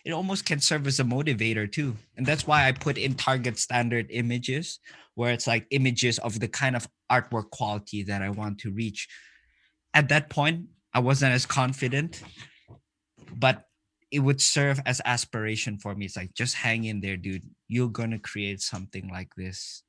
[0.05, 1.95] it almost can serve as a motivator too.
[2.15, 4.79] And that's why i put in target standard images
[5.15, 9.07] where it's like images of the kind of artwork quality that i want to reach.
[9.93, 12.23] At that point i wasn't as confident
[13.35, 13.63] but
[14.09, 16.05] it would serve as aspiration for me.
[16.05, 17.43] It's like just hang in there dude.
[17.67, 19.83] You're gonna create something like this.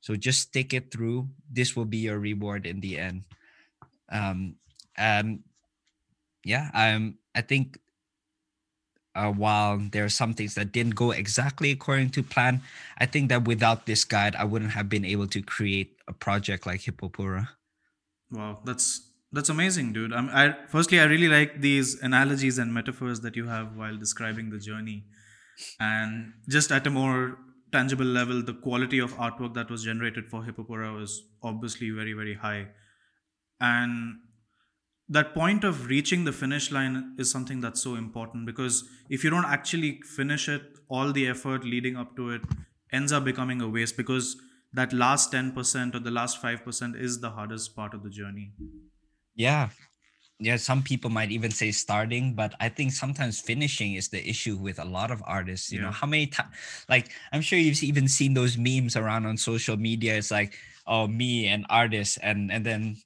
[0.00, 1.28] So just stick it through.
[1.50, 3.24] This will be your reward in the end.
[4.12, 4.56] Um
[4.98, 5.40] and
[6.44, 7.78] yeah i'm i think
[9.14, 12.60] uh, while there are some things that didn't go exactly according to plan
[12.98, 16.66] i think that without this guide i wouldn't have been able to create a project
[16.66, 17.48] like hippopura
[18.30, 20.12] Wow, that's that's amazing, dude.
[20.12, 24.50] I'm, I firstly, I really like these analogies and metaphors that you have while describing
[24.50, 25.04] the journey,
[25.80, 27.38] and just at a more
[27.72, 32.34] tangible level, the quality of artwork that was generated for Hippopura was obviously very, very
[32.34, 32.68] high,
[33.60, 34.18] and
[35.08, 39.30] that point of reaching the finish line is something that's so important because if you
[39.30, 42.42] don't actually finish it, all the effort leading up to it
[42.92, 44.36] ends up becoming a waste because
[44.72, 48.52] that last 10% or the last 5% is the hardest part of the journey.
[49.34, 49.68] yeah.
[50.40, 54.56] Yeah some people might even say starting but i think sometimes finishing is the issue
[54.56, 56.54] with a lot of artists you know how many times
[56.88, 60.16] like i'm sure you've even seen those memes around on social media.
[60.16, 60.54] It's like
[60.86, 62.98] oh me and artists and and then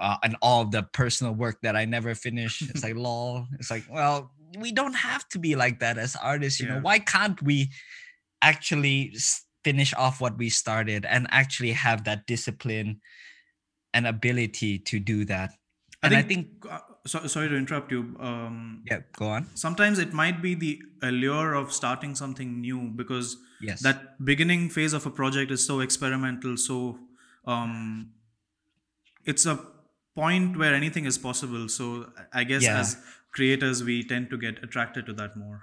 [0.00, 3.84] uh, and all the personal work that i never finish it's like lol it's like
[3.90, 7.70] well we don't have to be like that as artists you know why can't we
[8.42, 9.14] actually
[9.62, 13.00] finish off what we started and actually have that discipline
[13.94, 15.50] and ability to do that
[16.02, 18.16] and I think, uh, so, sorry to interrupt you.
[18.20, 19.48] Um, yeah, go on.
[19.54, 23.82] Sometimes it might be the allure of starting something new because Yes.
[23.82, 26.56] that beginning phase of a project is so experimental.
[26.56, 26.98] So
[27.44, 28.12] um,
[29.26, 29.60] it's a
[30.20, 31.68] point where anything is possible.
[31.68, 31.86] So
[32.32, 32.80] I guess Yeah.
[32.80, 32.96] as
[33.38, 35.58] creators, we tend to get attracted to that more.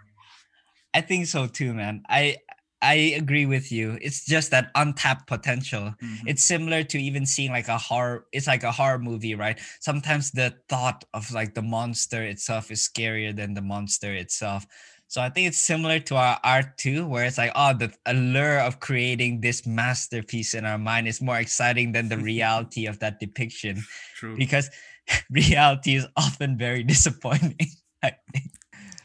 [0.93, 2.03] I think so too, man.
[2.09, 2.37] I
[2.81, 3.97] I agree with you.
[4.01, 5.95] It's just that untapped potential.
[6.01, 6.23] Mhm.
[6.27, 8.27] It's similar to even seeing like a horror.
[8.31, 9.59] It's like a horror movie, right?
[9.79, 14.65] Sometimes the thought of like the monster itself is scarier than the monster itself.
[15.07, 18.59] So I think it's similar to our art too, where it's like, oh, the allure
[18.59, 23.19] of creating this masterpiece in our mind is more exciting than the reality of that
[23.19, 23.81] depiction.
[24.15, 24.35] True.
[24.37, 24.69] because
[25.31, 27.71] reality is often very disappointing.
[28.03, 28.51] I think.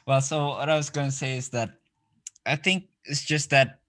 [0.06, 1.70] Well, so what I was going to say is that
[2.44, 3.80] I think it's just that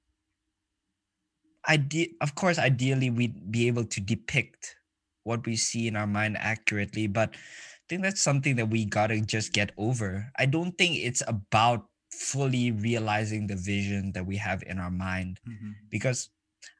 [1.68, 4.76] ide- of course ideally we'd be able to depict
[5.24, 9.08] what we see in our mind accurately, but I think that's something that we got
[9.08, 10.30] to just get over.
[10.38, 15.40] I don't think it's about fully realizing the vision that we have in our mind
[15.48, 15.76] Mhm.
[15.90, 16.30] because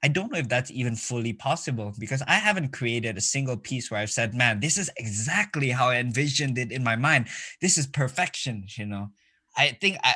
[0.04, 3.90] I don't know if that's even fully possible because I haven't created a single piece
[3.90, 7.28] where I've said, man, this is exactly how I envisioned it in my mind.
[7.62, 9.12] This is perfection, you know.
[9.58, 10.16] I think I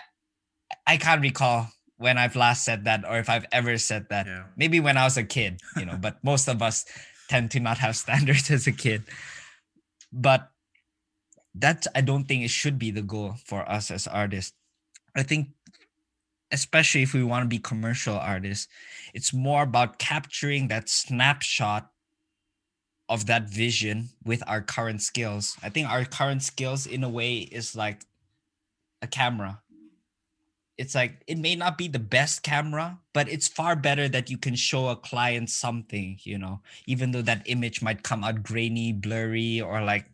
[0.86, 4.28] I can't recall when I've last said that or if I've ever said that.
[4.28, 4.44] Yeah.
[4.56, 6.86] Maybe when I was a kid, you know, but most of us
[7.28, 9.04] tend to not have standards as a kid.
[10.12, 10.50] But
[11.56, 14.54] that's I don't think it should be the goal for us as artists.
[15.16, 15.50] I think
[16.52, 18.68] especially if we want to be commercial artists,
[19.14, 21.92] it's more about capturing that snapshot
[23.10, 25.58] of that vision with our current skills.
[25.64, 28.04] I think our current skills, in a way, is like
[29.02, 29.62] a camera.
[30.78, 34.38] It's like it may not be the best camera, but it's far better that you
[34.38, 38.94] can show a client something, you know, even though that image might come out grainy,
[38.94, 40.06] blurry, or like,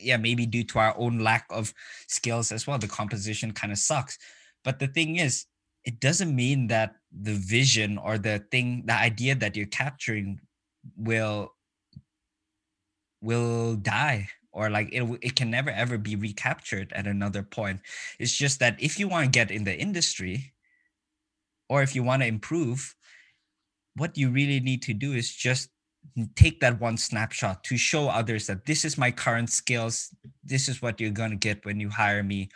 [0.00, 1.74] yeah, maybe due to our own lack of
[2.06, 2.78] skills as well.
[2.78, 4.18] The composition kind of sucks
[4.64, 5.46] but the thing is
[5.84, 10.40] it doesn't mean that the vision or the thing the idea that you're capturing
[10.96, 11.52] will
[13.20, 17.80] will die or like it, it can never ever be recaptured at another point.
[18.18, 20.52] It's just that if you want to get in the industry
[21.68, 22.94] or if you want to improve
[23.96, 25.70] what you really need to do is just
[26.34, 30.82] take that one snapshot to show others that this is my current skills this is
[30.82, 32.48] what you're going to get when you hire me.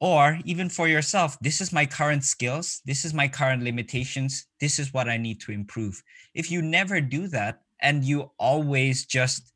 [0.00, 4.78] Or even for yourself this is my current skills this is my current limitations this
[4.78, 6.02] is what i need to improve.
[6.34, 9.52] If you never do that and you always just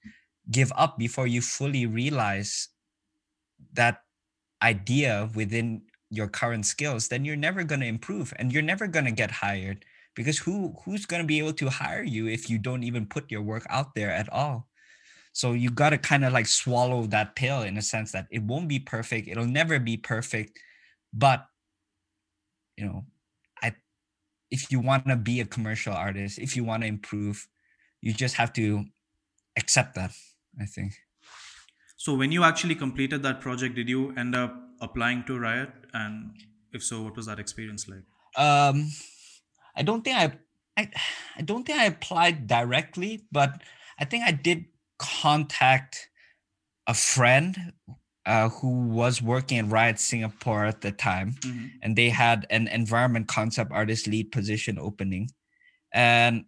[0.50, 2.68] give up before you fully realize
[3.72, 4.02] that
[4.62, 9.04] idea within your current skills then you're never going to improve and you're never going
[9.04, 9.84] to get hired
[10.16, 13.30] because who who's going to be able to hire you if you don't even put
[13.30, 14.66] your work out there at all?
[15.32, 18.42] So you got to kind of like swallow that pill in a sense that it
[18.42, 20.58] won't be perfect it'll never be perfect
[21.12, 21.46] but
[22.78, 23.04] you know
[23.62, 23.74] i
[24.50, 27.48] if you want to be a commercial artist if you want to improve
[28.00, 28.84] you just have to
[29.58, 30.12] accept that
[30.60, 30.92] I think.
[31.96, 35.70] So when you actually completed that project, did you end up applying to Riot?
[35.92, 36.30] And
[36.72, 38.04] if so, what was that experience like?
[38.36, 38.90] Um,
[39.74, 40.32] I don't think I,
[40.76, 40.90] I,
[41.36, 43.62] I don't think I applied directly, but
[43.98, 44.66] I think I did
[44.98, 46.08] contact
[46.86, 47.72] a friend
[48.26, 51.66] uh, who was working at Riot Singapore at the time, mm-hmm.
[51.82, 55.30] and they had an environment concept artist lead position opening,
[55.92, 56.44] and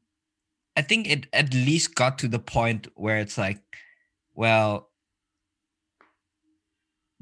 [0.77, 3.59] I think it at least got to the point where it's like,
[4.39, 4.89] well,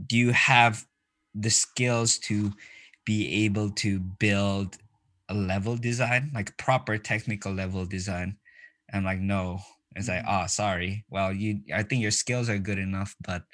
[0.05, 0.85] do you have
[1.35, 2.53] the skills to
[3.07, 4.77] be able to build
[5.31, 8.37] a level design, like proper technical level design?
[8.93, 9.61] I'm like, no.
[9.97, 11.07] It's like, oh, sorry.
[11.09, 13.45] Well, you, I think your skills are good enough, but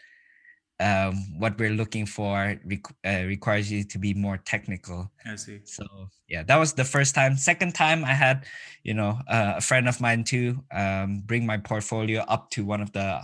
[0.80, 5.12] um, what we're looking for requ- uh, requires you to be more technical.
[5.24, 5.60] I see.
[5.62, 5.86] So
[6.28, 7.36] yeah, that was the first time.
[7.36, 8.44] Second time, I had,
[8.82, 12.80] you know, uh, a friend of mine too, um, bring my portfolio up to one
[12.80, 13.22] of the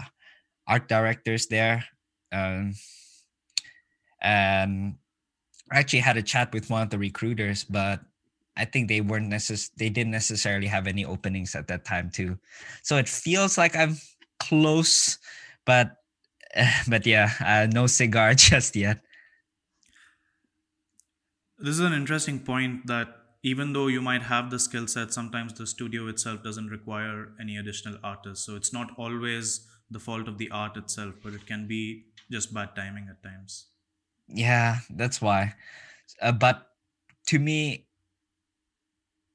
[0.68, 1.84] art directors there.
[2.30, 2.74] Um,
[4.20, 4.96] and
[5.72, 8.00] I actually had a chat with one of the recruiters, but
[8.56, 12.38] I think they weren't necess- they didn't necessarily have any openings at that time too.
[12.82, 13.96] So it feels like I'm
[14.38, 15.18] close,
[15.64, 15.96] but
[16.88, 19.00] but yeah, uh, no cigar just yet.
[21.58, 23.08] This is an interesting point that
[23.42, 27.56] even though you might have the skill set, sometimes the studio itself doesn't require any
[27.56, 28.44] additional artists.
[28.44, 32.52] So it's not always the fault of the art itself, but it can be just
[32.52, 33.66] bad timing at times.
[34.28, 35.54] Yeah, that's why.
[36.20, 36.68] Uh, but
[37.26, 37.86] to me,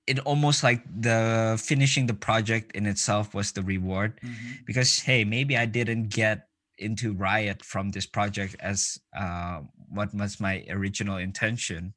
[0.05, 4.51] it almost like the finishing the project in itself was the reward mm-hmm.
[4.65, 6.47] because hey, maybe I didn't get
[6.77, 11.93] into Riot from this project as uh, what was my original intention.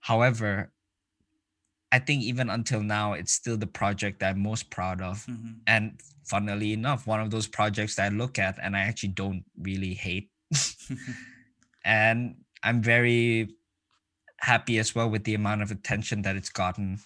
[0.00, 0.72] However,
[1.92, 5.26] I think even until now, it's still the project that I'm most proud of.
[5.26, 5.52] Mm-hmm.
[5.66, 9.44] And funnily enough, one of those projects that I look at and I actually don't
[9.58, 10.30] really hate.
[11.84, 13.56] and I'm very
[14.38, 16.98] happy as well with the amount of attention that it's gotten.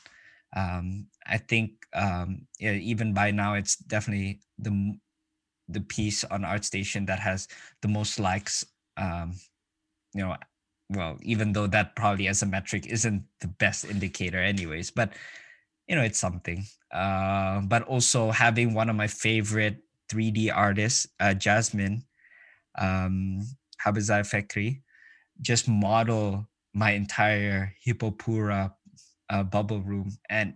[0.56, 4.94] Um, I think um, yeah, even by now, it's definitely the
[5.68, 7.48] the piece on ArtStation that has
[7.80, 8.64] the most likes.
[8.96, 9.34] Um,
[10.12, 10.36] you know,
[10.90, 15.12] well, even though that probably as a metric isn't the best indicator, anyways, but
[15.88, 16.64] you know, it's something.
[16.92, 19.78] Uh, but also having one of my favorite
[20.08, 22.04] 3D artists, uh, Jasmine
[22.78, 23.42] um,
[23.84, 24.82] Habizai Fekri,
[25.40, 28.74] just model my entire Hippopura
[29.30, 30.12] uh, bubble room.
[30.30, 30.54] And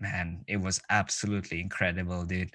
[0.00, 2.54] man, it was absolutely incredible, dude.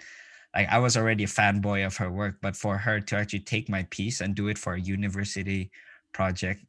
[0.55, 3.70] Like I was already a fanboy of her work, but for her to actually take
[3.70, 5.72] my piece and do it for a university
[6.14, 6.64] project,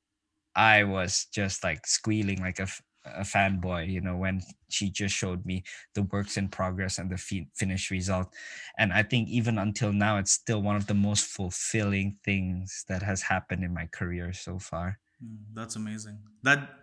[0.54, 2.68] I was just like squealing like a,
[3.04, 7.16] a fanboy, you know, when she just showed me the works in progress and the
[7.16, 8.34] fi- finished result.
[8.78, 13.02] And I think even until now, it's still one of the most fulfilling things that
[13.02, 15.00] has happened in my career so far.
[15.22, 16.18] Mm, that's amazing.
[16.42, 16.78] That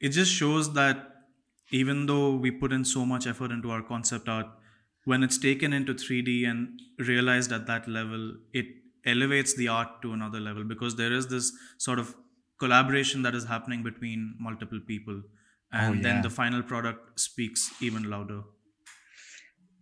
[0.00, 1.12] it just shows that
[1.70, 4.46] even though we put in so much effort into our concept art,
[5.04, 8.66] when it's taken into 3D and realized at that level, it
[9.04, 12.16] elevates the art to another level because there is this sort of
[12.58, 16.02] collaboration that is happening between multiple people oh, and oh, yeah.
[16.02, 18.42] then the final product speaks even louder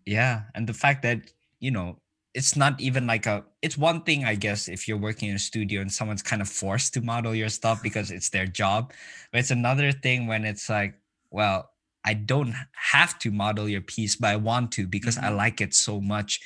[0.06, 1.98] yeah and the fact that you know
[2.34, 5.38] it's not even like a it's one thing i guess if you're working in a
[5.38, 8.92] studio and someone's kind of forced to model your stuff because it's their job
[9.30, 10.94] but it's another thing when it's like
[11.30, 11.70] well
[12.04, 15.26] i don't have to model your piece but i want to because mm-hmm.
[15.26, 16.40] i like it so much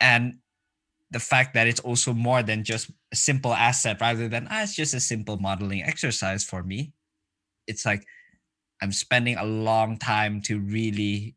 [0.00, 0.38] and
[1.10, 4.74] the fact that it's also more than just a simple asset rather than ah, it's
[4.74, 6.92] just a simple modeling exercise for me.
[7.66, 8.06] It's like
[8.82, 11.34] i'm spending a long time to really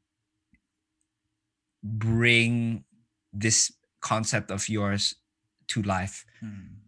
[1.83, 2.83] bring
[3.31, 5.15] this concept of yours
[5.67, 6.25] to life.
[6.39, 6.81] Hmm.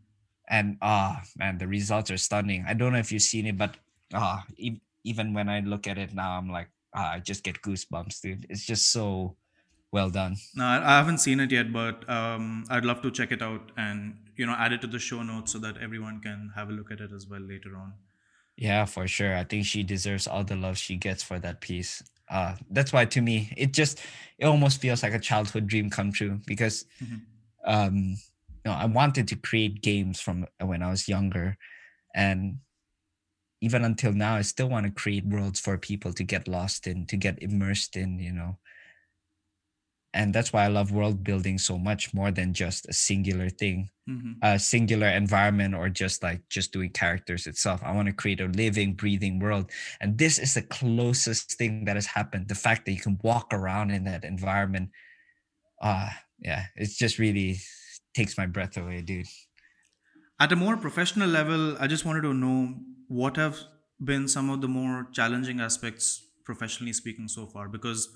[0.49, 2.65] and ah man the results are stunning.
[2.67, 3.77] I don't know if you've seen it but
[4.13, 7.61] ah e- even when i look at it now i'm like ah, i just get
[7.61, 8.45] goosebumps dude.
[8.49, 9.37] It's just so
[9.91, 13.41] well done No, I haven't seen it yet, but um, I'd love to check it
[13.41, 16.69] out and you know add it to the show notes so that everyone can have
[16.69, 17.93] a look at it as well later on.
[18.57, 19.35] Yeah, for sure.
[19.35, 22.03] I think she deserves all the love she gets for that piece.
[22.29, 23.99] Uh, that's why to me it just
[24.37, 27.25] it almost feels like a childhood dream come true because Mhm.
[27.65, 28.17] um you
[28.65, 31.57] know I wanted to create games from when I was younger
[32.15, 32.59] and
[33.61, 37.05] even until now I still want to create worlds for people to get lost in,
[37.07, 38.57] to get immersed in, you know.
[40.13, 43.89] And that's why I love world building so much more than just a singular thing
[44.07, 44.43] Mhm.
[44.43, 47.81] a singular environment or just like just doing characters itself.
[47.83, 49.71] I want to create a living, breathing world.
[50.01, 52.47] And this is the closest thing that has happened.
[52.47, 54.89] The fact that you can walk around in that environment.
[55.81, 57.59] Ah, yeah, it just really
[58.15, 59.27] takes my breath away, dude.
[60.39, 63.59] At a more professional level, I just wanted to know what have
[64.03, 67.69] been some of the more challenging aspects, professionally speaking, so far.
[67.69, 68.09] Because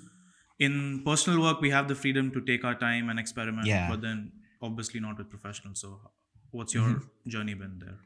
[0.60, 3.88] in personal work, we have the freedom to take our time and experiment, Yeah.
[3.88, 4.32] but then
[4.62, 5.82] obviously not with professionals.
[5.82, 6.12] So,
[6.51, 7.08] what's your Mm-hmm.
[7.28, 7.99] journey been there?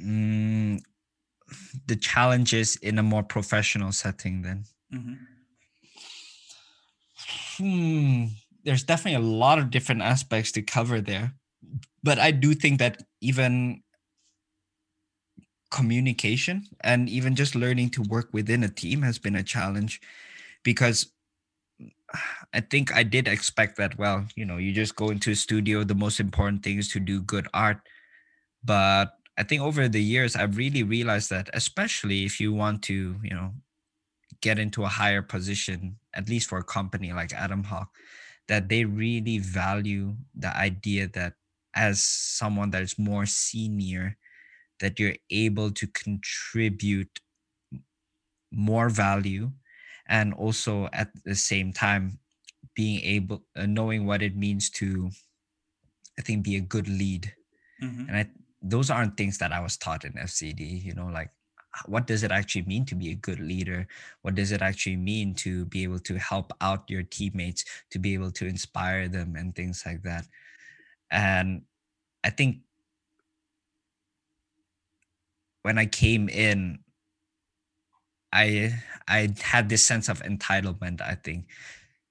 [0.00, 0.80] Mm,
[1.86, 4.64] the challenges in a more professional setting, then.
[4.90, 5.14] hmm
[7.56, 8.26] Hmm,
[8.64, 11.34] there's definitely a lot of different aspects to cover there.
[12.02, 13.82] But I do think that even
[15.70, 20.00] communication and even just learning to work within a team has been a challenge
[20.64, 21.12] because
[22.52, 25.84] I think I did expect that well, you know, you just go into a studio,
[25.84, 27.78] the most important thing is to do good art.
[28.64, 33.16] But I think over the years I've really realized that especially if you want to,
[33.22, 33.52] you know,
[34.40, 37.88] get into a higher position, at least for a company like Atomhawk,
[38.48, 41.34] that they really value the idea that
[41.74, 44.16] as someone that is more senior,
[44.80, 47.20] that you're able to contribute
[48.52, 49.50] more value
[50.06, 52.18] and also at the same time
[52.74, 55.10] being able uh, knowing what it means to
[56.18, 57.32] i think be a good lead.
[57.80, 58.26] Hmm and i
[58.62, 61.30] those aren't things that i was taught in FZD you know like
[61.86, 63.88] what does it actually mean to be a good leader?
[64.22, 68.14] What does it actually mean to be able to help out your teammates to be
[68.14, 70.26] able to inspire them and things like that?
[71.10, 71.62] And
[72.24, 72.58] i think
[75.62, 76.78] when i came in
[78.32, 78.72] i
[79.08, 81.46] i had this sense of entitlement i think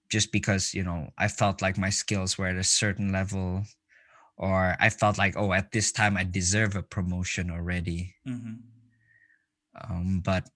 [0.09, 3.63] just because you know i felt like my skills were at a certain level
[4.37, 8.15] or i felt like oh at this time i deserve a promotion already.
[8.25, 8.55] Hmm
[9.89, 10.47] um, but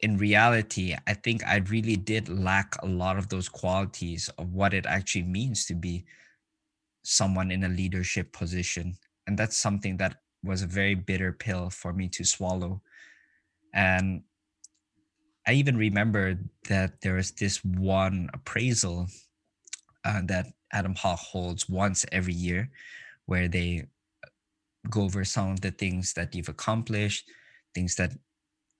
[0.00, 4.72] in reality i think i really did lack a lot of those qualities of what
[4.72, 6.04] it actually means to be
[7.06, 8.98] someone in a leadership position.
[9.26, 12.82] And that's something that was a very bitter pill for me to swallow.
[13.72, 14.22] And
[15.46, 16.38] i even remember
[16.68, 19.08] that there was this one appraisal
[20.04, 22.70] uh, that Atomhawk holds once every year
[23.26, 23.84] where they
[24.88, 27.28] go over some of the things that you've accomplished
[27.74, 28.12] things that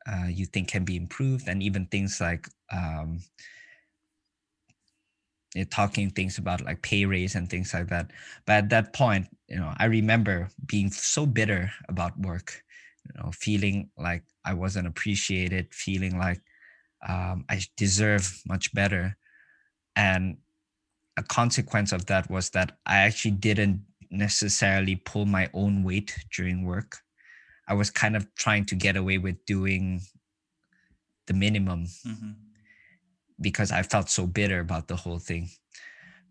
[0.09, 3.21] uh, you think can be improved and even things like um,
[5.63, 8.11] know, talking things about like pay raise and things like that.
[8.47, 12.63] But at that point you know i remember being so bitter about work
[13.07, 16.41] you know feeling like i wasn't appreciated feeling like
[17.07, 19.17] um, i deserve much better
[19.95, 20.37] and
[21.17, 26.65] a consequence of that was that i actually didn't necessarily pull my own weight during
[26.65, 26.99] work
[27.69, 30.01] i was kind of trying to get away with doing
[31.27, 32.33] the minimum hmm
[33.41, 35.51] because I felt so bitter about the whole thing.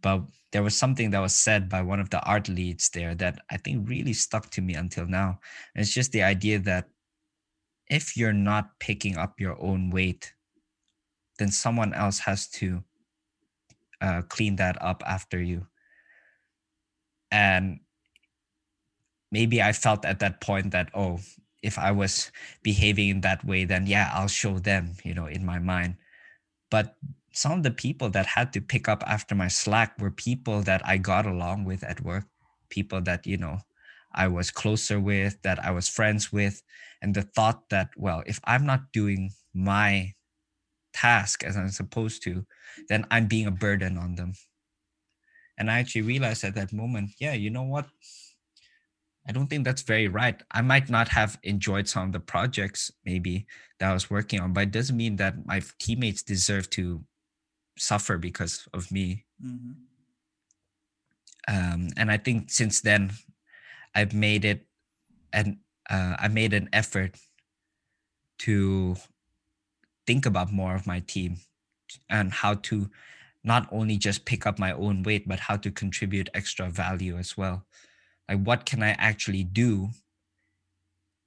[0.02, 3.40] But there was something that was said by one of the art leads there that
[3.50, 5.40] I think really stuck to me until now.
[5.74, 6.90] And it's just the idea that
[7.90, 10.34] if you're not picking up your own weight,
[11.40, 12.84] then someone else has to
[14.02, 15.68] uh, clean that up after you.
[17.32, 17.80] And
[19.32, 21.20] maybe I felt at that point that, oh,
[21.62, 22.32] if I was
[22.64, 25.98] behaving in that way, then yeah, I'll show them, you know, in my mind
[26.76, 26.96] but
[27.32, 30.82] some of the people that had to pick up after my slack were people that
[30.86, 32.26] I got along with at work,
[32.70, 33.60] people that, you know,
[34.14, 36.64] I was closer with, that I was friends with.
[37.02, 40.14] And the thought that, well, if I'm not doing my
[40.96, 42.46] task as I'm supposed to,
[42.90, 44.34] then I'm being a burden on them.
[45.58, 47.88] And I actually realized at that moment, yeah, you know what?
[49.28, 50.42] I don't think that's very right.
[50.52, 53.48] I might not have enjoyed some of the projects maybe
[53.80, 57.04] that I was working on, but it doesn't mean that my teammates deserve to
[57.78, 59.26] suffer because of me.
[59.44, 59.72] Mm-hmm.
[61.48, 63.12] Um, and I think since then,
[63.94, 64.66] I've made it,
[65.34, 65.58] and
[65.90, 67.18] uh, I made an effort
[68.40, 68.96] to
[70.08, 71.38] think about more of my team
[72.10, 72.90] and how to
[73.44, 77.38] not only just pick up my own weight, but how to contribute extra value as
[77.38, 77.66] well.
[78.28, 79.90] Like what can i actually do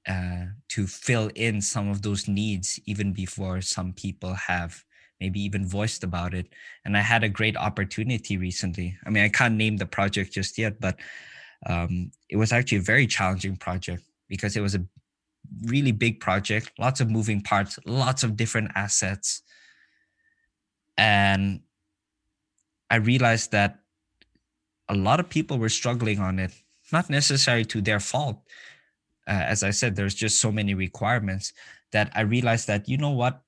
[0.08, 4.82] uh, to fill in some of those needs even before some people have
[5.20, 6.52] maybe even voiced about it?
[6.84, 8.98] And i had a great opportunity recently.
[9.06, 10.96] I mean i can't name the project just yet but
[11.66, 14.84] um, it was actually a very challenging project because it was a
[15.64, 19.42] really big project lots of moving parts lots of different assets
[20.96, 21.60] and
[22.90, 23.80] i realized that
[24.88, 26.52] a lot of people were struggling on it
[26.92, 28.40] not necessarily to their fault.
[29.26, 31.52] Uh, as I said, there's just so many requirements
[31.92, 33.42] that I realized that, you know what?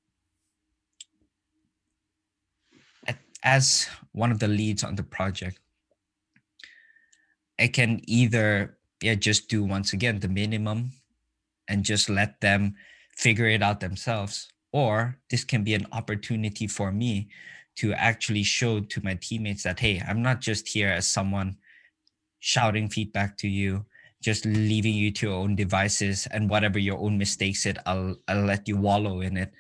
[3.43, 5.59] As one of the leads on the project,
[7.59, 10.93] I can either yeah just do once again the minimum
[11.71, 12.75] and just let them
[13.17, 14.49] figure it out themselves.
[14.73, 17.29] Or this can be an opportunity for me
[17.77, 21.57] to actually show to my teammates that hey i'm not just here as someone
[22.39, 23.85] shouting feedback to you
[24.23, 28.45] just leaving you to your own devices and whatever your own mistakes it i'll i'll
[28.45, 29.53] let you wallow in it.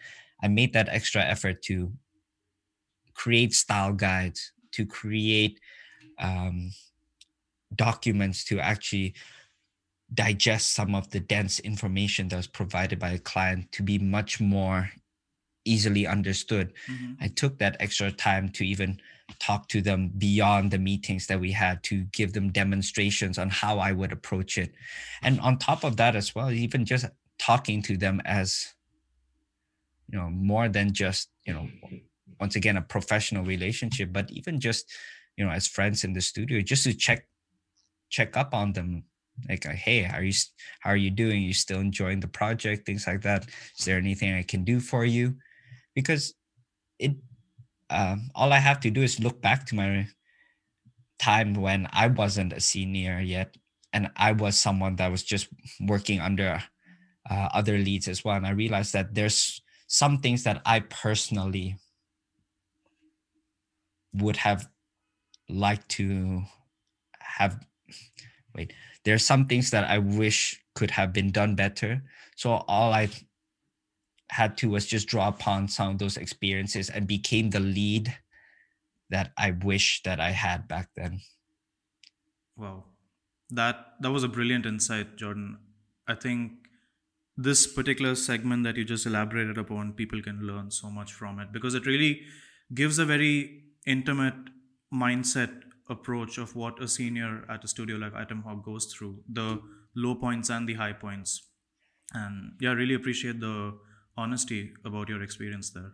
[0.43, 1.93] I made that extra effort to
[3.15, 5.61] create style guides to create
[6.19, 6.71] um,
[7.75, 9.15] documents to actually
[10.15, 14.41] digest some of the dense information that was provided by a client to be much
[14.41, 14.91] more
[15.65, 17.13] easily understood mm-hmm.
[17.21, 18.99] i took that extra time to even
[19.39, 23.79] talk to them beyond the meetings that we had to give them demonstrations on how
[23.79, 24.73] I would approach it.
[25.23, 27.07] And on top of that as well, even just
[27.39, 28.75] talking to them as
[30.11, 31.69] you know more than just you know
[32.39, 34.93] once again a professional relationship but even just
[35.37, 37.27] you know as friends in the studio just to check
[38.11, 39.05] check up on them
[39.49, 40.33] like hey are you
[40.81, 43.47] how are you doing are you still enjoying the project things like that
[43.79, 45.35] is there anything i can do for you
[45.95, 46.35] because
[46.99, 47.13] it
[47.91, 50.07] um, all I have to do is look back to my
[51.19, 53.57] time when I wasn't a senior yet,
[53.93, 55.49] and I was someone that was just
[55.81, 56.63] working under
[57.29, 58.37] uh, other leads as well.
[58.37, 61.77] And I realized that there's some things that I personally
[64.15, 64.69] would have
[65.49, 66.43] liked to
[67.19, 67.59] have.
[68.55, 68.73] Wait,
[69.05, 72.03] there's some things that I wish could have been done better.
[72.37, 73.09] So all I
[74.31, 78.17] had to was just draw upon some of those experiences and became the lead
[79.11, 81.21] that I wish that I had back then.
[82.57, 82.85] Wow.
[83.51, 85.57] That that was a brilliant insight, Jourdan.
[86.07, 86.53] I think
[87.37, 91.53] this particular segment that you just elaborated upon, people can learn so much from it
[91.53, 92.21] because it really
[92.73, 94.35] gives a very intimate
[94.95, 99.61] mindset approach of what a senior at a studio like Atomhawk goes through, the
[99.95, 101.49] low points and the high points.
[102.15, 103.75] And yeah, I really appreciate the
[104.17, 105.93] honesty about your experience there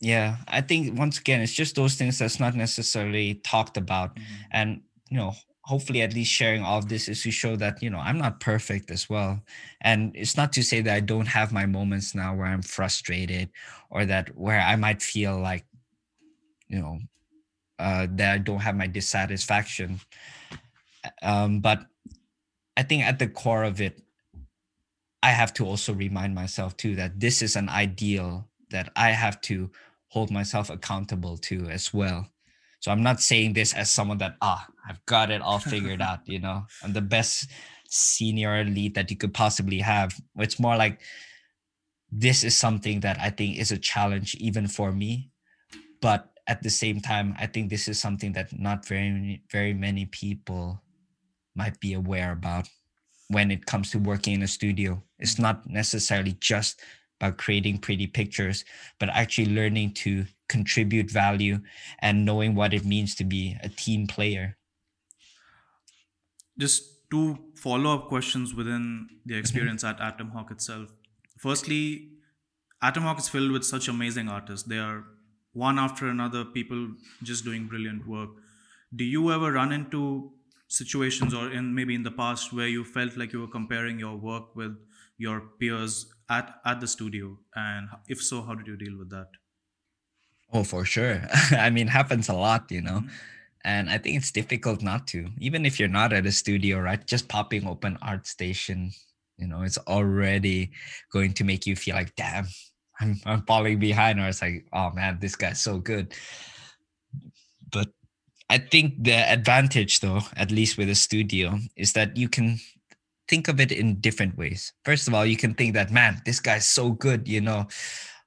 [0.00, 4.34] yeah i think once again it's just those things that's not necessarily talked about mm-hmm.
[4.52, 4.80] and
[5.10, 5.32] you know
[5.62, 8.40] hopefully at least sharing all of this is to show that you know i'm not
[8.40, 9.40] perfect as well
[9.80, 13.50] and it's not to say that i don't have my moments now where i'm frustrated
[13.90, 15.66] or that where i might feel like
[16.68, 16.98] you know
[17.78, 20.00] uh, that i don't have my dissatisfaction
[21.22, 21.86] um, but
[22.76, 24.00] i think at the core of it
[25.22, 29.40] I have to also remind myself too that this is an ideal that I have
[29.42, 29.70] to
[30.08, 32.28] hold myself accountable to as well.
[32.80, 36.20] So I'm not saying this as someone that ah I've got it all figured out,
[36.26, 36.64] you know.
[36.82, 37.50] I'm the best
[37.88, 40.14] senior lead that you could possibly have.
[40.36, 41.00] It's more like
[42.12, 45.30] this is something that I think is a challenge even for me,
[46.00, 50.06] but at the same time, I think this is something that not very very many
[50.06, 50.82] people
[51.54, 52.68] might be aware about
[53.28, 55.02] when it comes to working in a studio.
[55.18, 56.80] It's not necessarily just
[57.20, 58.64] about creating pretty pictures,
[58.98, 61.60] but actually learning to contribute value
[61.98, 64.56] and knowing what it means to be a team player.
[66.56, 69.40] Just two follow up questions within the mm-hmm.
[69.40, 70.00] experience mm-hmm.
[70.02, 70.88] at Atomhawk itself.
[71.38, 72.10] Firstly,
[72.82, 74.66] Atomhawk is filled with such amazing artists.
[74.66, 75.04] They are
[75.52, 76.90] one after another, people
[77.22, 78.30] just doing brilliant work.
[78.94, 80.32] Do you ever run into
[80.68, 84.16] situations or in maybe in the past where you felt like you were comparing your
[84.16, 84.76] work with
[85.16, 87.38] your peers at at the studio?
[87.54, 89.28] And if so how did you deal with that?
[90.52, 91.22] Oh for sure.
[91.50, 93.00] I mean happens a lot you know?
[93.00, 93.08] Mm-hmm.
[93.64, 95.28] and i think it's difficult not to.
[95.40, 98.94] Even if you're not at a studio right just popping open artstation
[99.36, 100.70] you know it's already
[101.12, 102.46] going to make you feel like damn
[103.00, 106.14] i'm, I'm falling behind or it's like oh man this guy's so good.
[107.70, 107.88] But
[108.50, 112.58] i think the advantage though at least with a studio is that you can
[113.28, 114.72] think of it in different ways.
[114.84, 117.68] First of all you can think that man this guy's so good you know.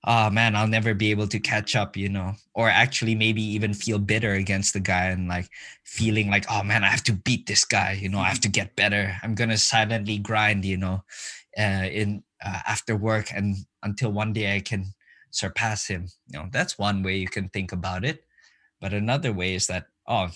[0.04, 3.72] Oh man, I'll never be able to catch up, you know, or actually maybe even
[3.72, 5.48] feel bitter against the guy and like
[5.86, 8.50] feeling like, oh man, I have to beat this guy, you know, I have to
[8.50, 9.16] get better.
[9.22, 11.04] I'm gonna silently grind, you know,
[11.56, 14.94] uh, in uh, after work and until one day I can
[15.32, 16.08] surpass him.
[16.28, 18.24] You know, that's one way you can think about it.
[18.80, 20.30] But another way is that, oh,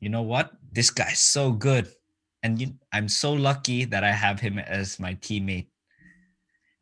[0.00, 1.88] you know what, this guy's so good,
[2.42, 5.68] and you, I'm so lucky that I have him as my teammate.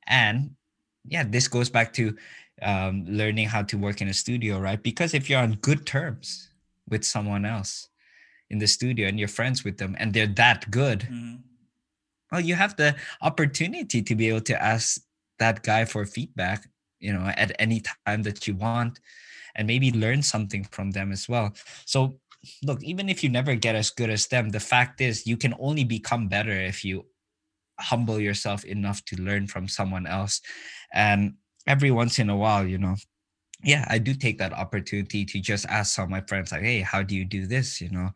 [0.06, 0.56] And
[1.04, 2.16] yeah, this goes back to
[2.62, 4.82] um, learning how to work in a studio, right?
[4.82, 6.50] Because if you're on good terms
[6.88, 7.88] with someone else
[8.50, 11.36] in the studio and you're friends with them and they're that good, mm-hmm.
[12.30, 15.00] well, you have the opportunity to be able to ask
[15.42, 16.68] that guy for feedback,
[17.00, 19.00] you know, at any time that you want
[19.54, 21.52] and maybe learn something from them as well.
[21.84, 22.18] So,
[22.62, 25.54] look, even if you never get as good as them, the fact is you can
[25.58, 27.06] only become better if you
[27.78, 30.40] humble yourself enough to learn from someone else.
[30.94, 31.34] And
[31.66, 32.96] every once in a while you know
[33.62, 36.80] yeah i do take that opportunity to just ask some of my friends like hey
[36.80, 37.80] how do you do this?
[37.80, 38.10] You know?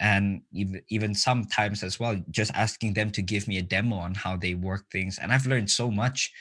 [0.00, 4.14] And even even sometimes as well just asking them to give me a demo on
[4.14, 5.18] how they work things.
[5.18, 6.32] And i've learned so much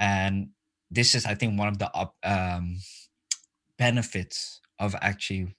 [0.00, 0.48] and
[0.90, 2.78] this is i think one of the um,
[3.78, 5.54] benefits of actually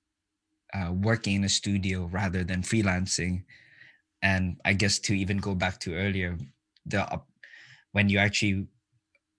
[0.73, 3.43] uh, working in a studio rather than freelancing.
[4.21, 6.37] And i guess to even go back to earlier
[6.85, 7.21] the
[7.91, 8.67] when you actually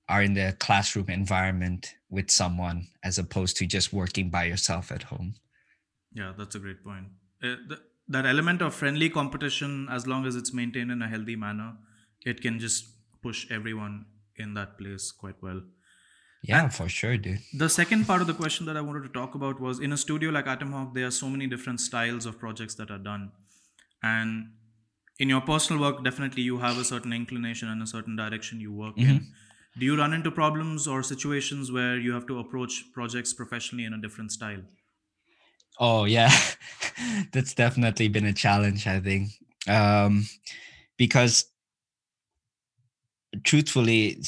[0.08, 5.04] are in the classroom environment with someone as opposed to just working by yourself at
[5.04, 5.34] home.
[6.12, 7.06] Yeah that's a great point.
[7.42, 11.36] Uh, the, that element of friendly competition as long as it's maintained in a healthy
[11.36, 11.76] manner
[12.26, 12.86] it can just
[13.22, 14.04] push everyone
[14.36, 15.62] in that place quite well.
[16.42, 17.38] Yeah and for sure dude.
[17.54, 19.96] the second part of the question that i wanted to talk about was in a
[19.96, 23.30] studio like Atomhawk there are so many different styles of projects that are done.
[24.02, 24.48] And
[25.20, 28.72] in your personal work definitely you have a certain inclination and a certain direction you
[28.72, 29.10] work mm-hmm.
[29.10, 29.26] in
[29.78, 33.94] do you run into problems or situations where you have to approach projects professionally in
[33.94, 34.60] a different style?
[35.78, 36.30] Oh yeah.
[37.32, 39.30] That's definitely been a challenge i think.
[39.68, 40.26] Um,
[40.96, 41.46] because
[43.44, 44.18] truthfully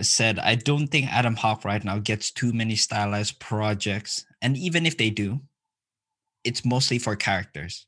[0.00, 4.96] said i don't think Atomhawk right now gets too many stylized projects and even if
[4.96, 5.40] they do
[6.44, 7.86] it's mostly for characters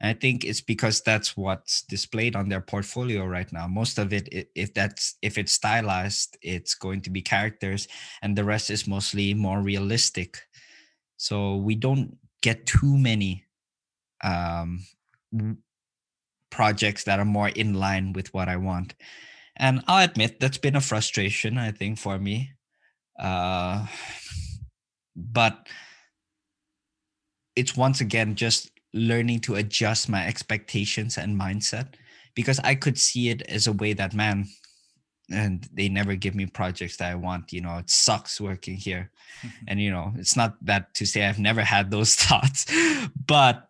[0.00, 3.66] I think it's because that's what's displayed on their portfolio right now.
[3.66, 7.88] Most of it, if that's if it's stylized, it's going to be characters,
[8.22, 10.38] and the rest is mostly more realistic.
[11.16, 13.44] So we don't get too many
[14.22, 14.84] um,
[16.50, 18.94] projects that are more in line with what I want.
[19.58, 22.52] And I'll admit that's been a frustration, I think, for me.
[23.18, 23.86] Uh,
[25.16, 25.66] but
[27.56, 31.94] it's once again just learning to adjust my expectations and mindset
[32.34, 34.46] because I could see it as a way that man
[35.30, 37.52] and they never give me projects that I want.
[37.52, 39.10] You know, it sucks working here.
[39.68, 42.64] and you know, it's not that to say I've never had those thoughts,
[43.26, 43.68] but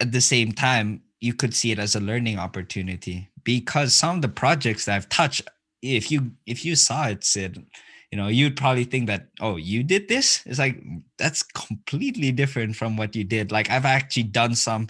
[0.00, 4.22] at the same time, you could see it as a learning opportunity because some of
[4.22, 5.42] the projects that I've touched,
[5.82, 7.64] if you if you saw it, Sid,
[8.10, 10.42] you know you'd probably think that oh you did this?
[10.46, 10.82] It's like
[11.18, 13.52] that's completely different from what you did.
[13.52, 14.88] Like i've actually done some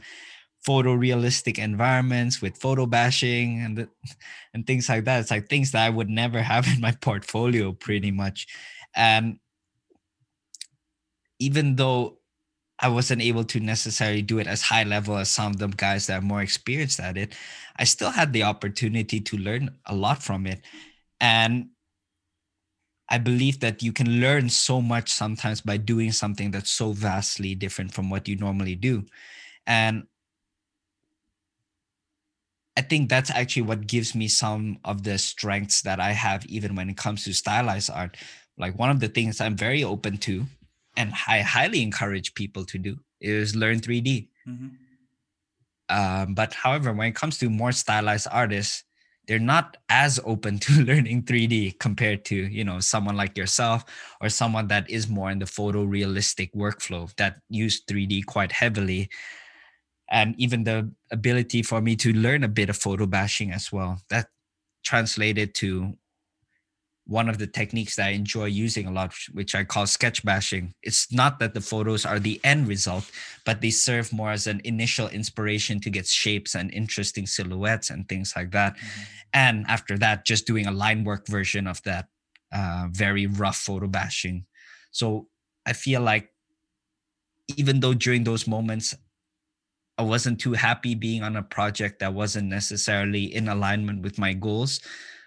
[0.67, 3.89] photorealistic environments with photo bashing and
[4.55, 5.21] and things like that.
[5.21, 8.47] It's like things that i would never have in my portfolio pretty much.
[8.95, 9.39] And
[11.39, 12.19] even though
[12.83, 16.09] I wasn't able to necessarily do it as high level as some of the guys
[16.09, 17.35] that are more experienced at it.
[17.77, 20.63] I still had the opportunity to learn a lot from it.
[21.21, 21.69] And
[23.09, 27.55] I believe that you can learn so much sometimes by doing something that's so vastly
[27.55, 29.05] different from what you normally do.
[29.67, 30.09] And
[32.77, 36.75] I think that's actually what gives me some of the strengths that I have, even
[36.75, 38.17] when it comes to stylized art.
[38.59, 40.47] Like one of the things I'm very open to,
[40.97, 44.29] and I highly encourage people to do, is learn 3D.
[44.49, 44.69] Mm-hmm.
[45.89, 48.85] Um, but however, when it comes to more stylized artists,
[49.29, 53.85] they're not as open to learning 3D compared to, you know, someone like yourself
[54.21, 59.09] or someone that is more in the photorealistic workflow that use 3D quite heavily.
[60.11, 64.01] And even the ability for me to learn a bit of photo bashing as well.
[64.11, 64.27] That
[64.85, 65.97] translated to
[67.07, 70.73] one of the techniques that I enjoy using a lot, which I call sketch bashing.
[70.83, 73.11] It's not that the photos are the end result,
[73.45, 78.09] but they serve more as an initial inspiration to get shapes and interesting silhouettes and
[78.09, 78.77] things like that.
[78.77, 79.03] Mm-hmm.
[79.35, 82.07] And after that, just doing a line work version of that
[82.53, 84.47] uh, very rough photo bashing.
[84.91, 85.27] So
[85.67, 86.29] I feel like
[87.57, 88.95] even though during those moments
[89.99, 94.33] I wasn't too happy being on a project that wasn't necessarily in alignment with my
[94.33, 94.81] goals,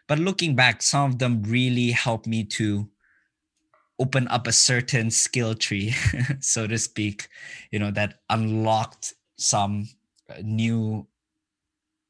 [0.08, 2.90] but looking back, some of them really helped me to
[4.00, 5.94] open up a certain skill tree,
[6.40, 7.28] so to speak,
[7.72, 9.88] you know, that unlocked some
[10.30, 11.08] uh, new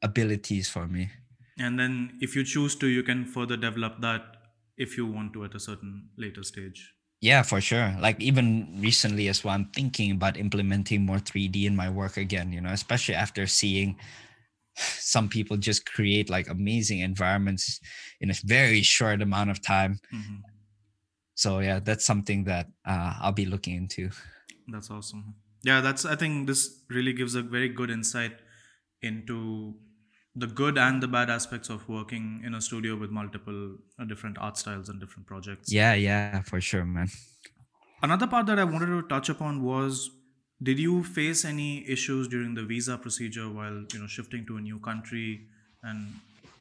[0.02, 1.10] abilities for me.
[1.58, 4.36] And then if you choose to, you can further develop that
[4.78, 6.94] if you want to at a certain later stage.
[7.22, 7.96] Yeah, for sure.
[8.00, 12.52] Like even recently as well, I'm thinking about implementing more 3D in my work again,
[12.52, 13.96] you know, especially after seeing
[14.78, 17.80] some people just create like amazing environments
[18.22, 20.00] in a very short amount of time.
[20.14, 20.36] Mm-hmm.
[21.36, 24.10] so yeah that's something that uh, i'll be looking into.
[24.68, 25.36] That's awesome.
[25.64, 28.36] Yeah that's i think this really gives a very good insight
[29.02, 29.76] into
[30.36, 34.38] the good and the bad aspects of working in a studio with multiple uh, different
[34.38, 35.72] art styles and different projects.
[35.72, 37.08] Yeah yeah for sure man.
[38.04, 40.10] Another part that i wanted to touch upon was
[40.62, 44.62] did you face any issues during the visa procedure while you know shifting to a
[44.62, 45.48] new country
[45.84, 46.14] and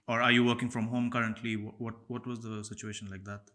[0.06, 1.54] or are you working from home currently?
[1.54, 3.50] What what was the situation like that?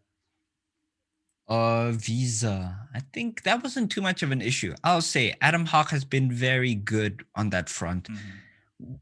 [1.48, 2.88] Uh visa.
[2.94, 4.76] I think that wasn't too much of an issue.
[4.84, 8.10] I'll say Atomhawk has been very good on that front.
[8.10, 8.96] Mm-hmm.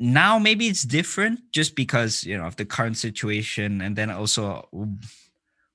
[0.00, 4.68] now maybe it's different just because you know of the current situation and then also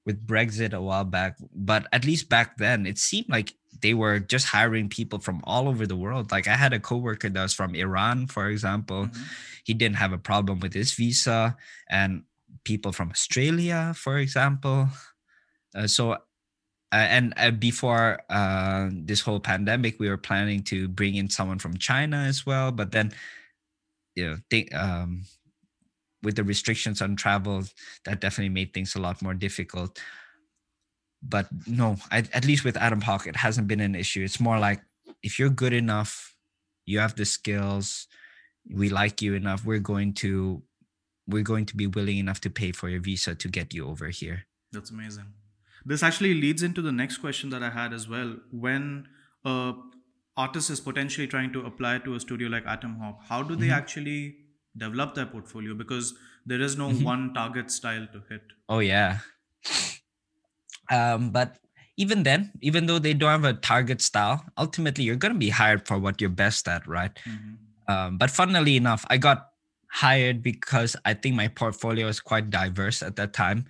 [0.06, 4.20] with Brexit a while back, but at least back then it seemed like they were
[4.20, 6.32] just hiring people from all over the world.
[6.32, 9.06] Like I had a coworker that was from Iran, for example.
[9.06, 9.24] Mm-hmm.
[9.64, 11.56] He didn't have a problem with his visa,
[11.90, 12.24] and
[12.64, 14.90] people from Australia, for example.
[15.76, 16.18] Uh, so, uh,
[16.92, 21.78] and uh, before uh, this whole pandemic, we were planning to bring in someone from
[21.78, 22.72] China as well.
[22.72, 23.12] But then,
[24.16, 25.26] you know, think, um,
[26.24, 27.64] with the restrictions on travel,
[28.06, 30.00] that definitely made things a lot more difficult.
[31.22, 34.24] But no, I, at least with Atomhawk, it hasn't been an issue.
[34.24, 34.82] It's more like
[35.22, 36.36] if you're good enough,
[36.86, 38.08] you have the skills,
[38.74, 40.64] we like you enough, we're going to
[41.28, 44.08] we're going to be willing enough to pay for your visa to get you over
[44.10, 44.46] here.
[44.72, 45.26] That's amazing.
[45.86, 48.38] This actually leads into the next question that I had as well.
[48.52, 49.08] When
[49.46, 49.74] a
[50.36, 53.74] artist is potentially trying to apply to a studio like Atomhawk, how do they mm-hmm.
[53.74, 54.38] actually
[54.78, 56.14] develop their portfolio because
[56.46, 57.04] there is no mm-hmm.
[57.04, 58.42] one target style to hit.
[58.68, 59.20] Oh yeah.
[60.90, 61.58] Um, but
[61.98, 65.88] even then, even though they don't have a target style, ultimately you're gonna be hired
[65.88, 67.12] for what you're best at, right?
[67.28, 67.94] Mm-hmm.
[67.94, 69.50] Um, but funnily enough, I got
[69.92, 73.66] hired because I think my portfolio is quite diverse at that time.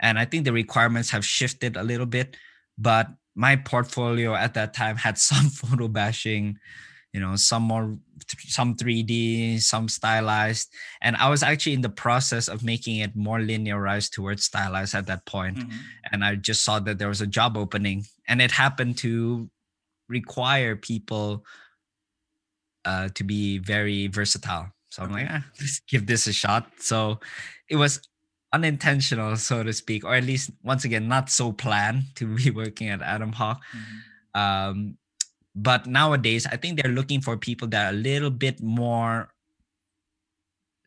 [0.00, 2.36] And I think the requirements have shifted a little bit.
[2.76, 6.58] But my portfolio at that time had some photo bashing,
[7.12, 7.96] you know some more
[8.38, 10.72] some 3d some stylized
[11.02, 15.06] and i was actually in the process of making it more linearized towards stylized at
[15.06, 15.58] that point.
[15.58, 15.78] Mm-hmm.
[16.12, 19.50] and i just saw that there was a job opening and it happened to
[20.08, 21.44] require people
[22.84, 27.20] uh, to be very versatile so i'm like ah, let's give this a shot so
[27.68, 28.00] it was
[28.52, 32.88] unintentional so to speak or at least once again not so planned to be working
[32.88, 34.40] at Atomhawk mm-hmm.
[34.40, 34.96] um,
[35.54, 39.32] but nowadays i think they're looking for people that are a little bit more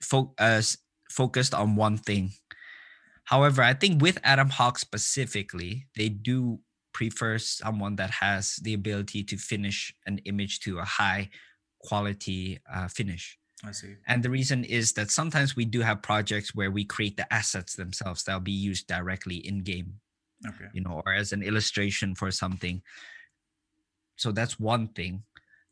[0.02, 0.62] fo- uh,
[1.10, 2.32] focused on one thing
[3.26, 6.60] however i think with Atomhawk specifically they do
[6.94, 11.30] prefer someone that has the ability to finish an image to a high
[11.80, 13.96] quality uh, finish I see.
[14.08, 17.76] And the reason is that sometimes we do have projects where we create the assets
[17.76, 19.96] themselves that'll be used directly in game.
[20.46, 20.66] Okay.
[20.74, 22.82] You know, or as an illustration for something
[24.16, 25.24] so that's one thing.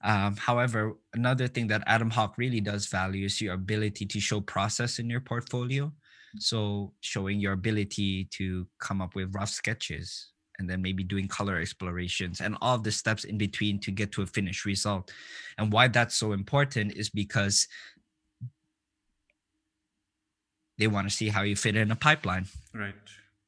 [0.04, 5.00] Um, however another thing that Atomhawk really does value is your ability to show process
[5.00, 5.92] in your portfolio.
[6.40, 11.58] So showing your ability to come up with rough sketches and then maybe doing color
[11.58, 15.12] explorations and all the steps in between to get to a finished result.
[15.58, 17.68] And why that's so important is because
[20.78, 22.48] they want to see how you fit in a pipeline.
[22.74, 22.96] Right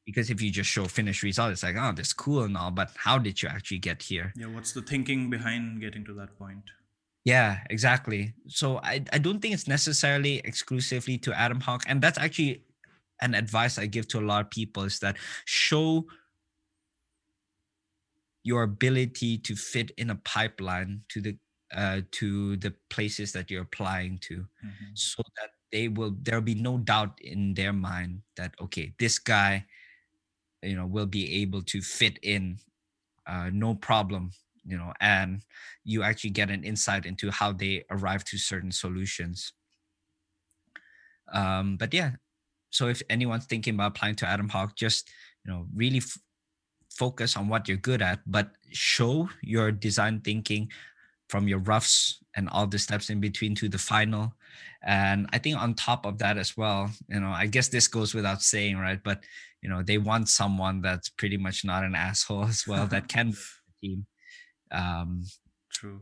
[0.06, 2.90] because if you just show finished result it's like oh this cool and all but
[2.96, 4.32] how did you actually get here?
[4.36, 6.64] Yeah what's the thinking behind getting to that point?
[7.24, 8.32] Yeah exactly.
[8.48, 12.62] So i, I don't think it's necessarily exclusively to Atomhawk and that's actually
[13.20, 15.16] an advice i give to a lot of people is that
[15.46, 16.06] show
[18.46, 21.36] your ability to fit in a pipeline to the
[21.74, 24.94] uh, to the places that you're applying to mm-hmm.
[24.94, 29.64] so that they will there'll be no doubt in their mind that okay this guy
[30.62, 32.58] you know will be able to fit in
[33.26, 34.30] uh, no problem
[34.66, 35.42] you know and
[35.84, 39.52] you actually get an insight into how they arrive to certain solutions.
[41.32, 42.12] Um but yeah
[42.70, 45.10] so if anyone's thinking about applying to Atomhawk just
[45.44, 46.18] you know really f-
[46.90, 50.70] focus on what you're good at but show your design thinking
[51.28, 54.32] from your roughs and all the steps in between to the final.
[54.82, 58.14] And i think on top of that as well you know i guess this goes
[58.14, 59.24] without saying right but
[59.66, 63.34] you know they want someone that's pretty much not an asshole as well that can
[63.82, 64.06] team
[64.70, 65.24] um
[65.72, 66.00] true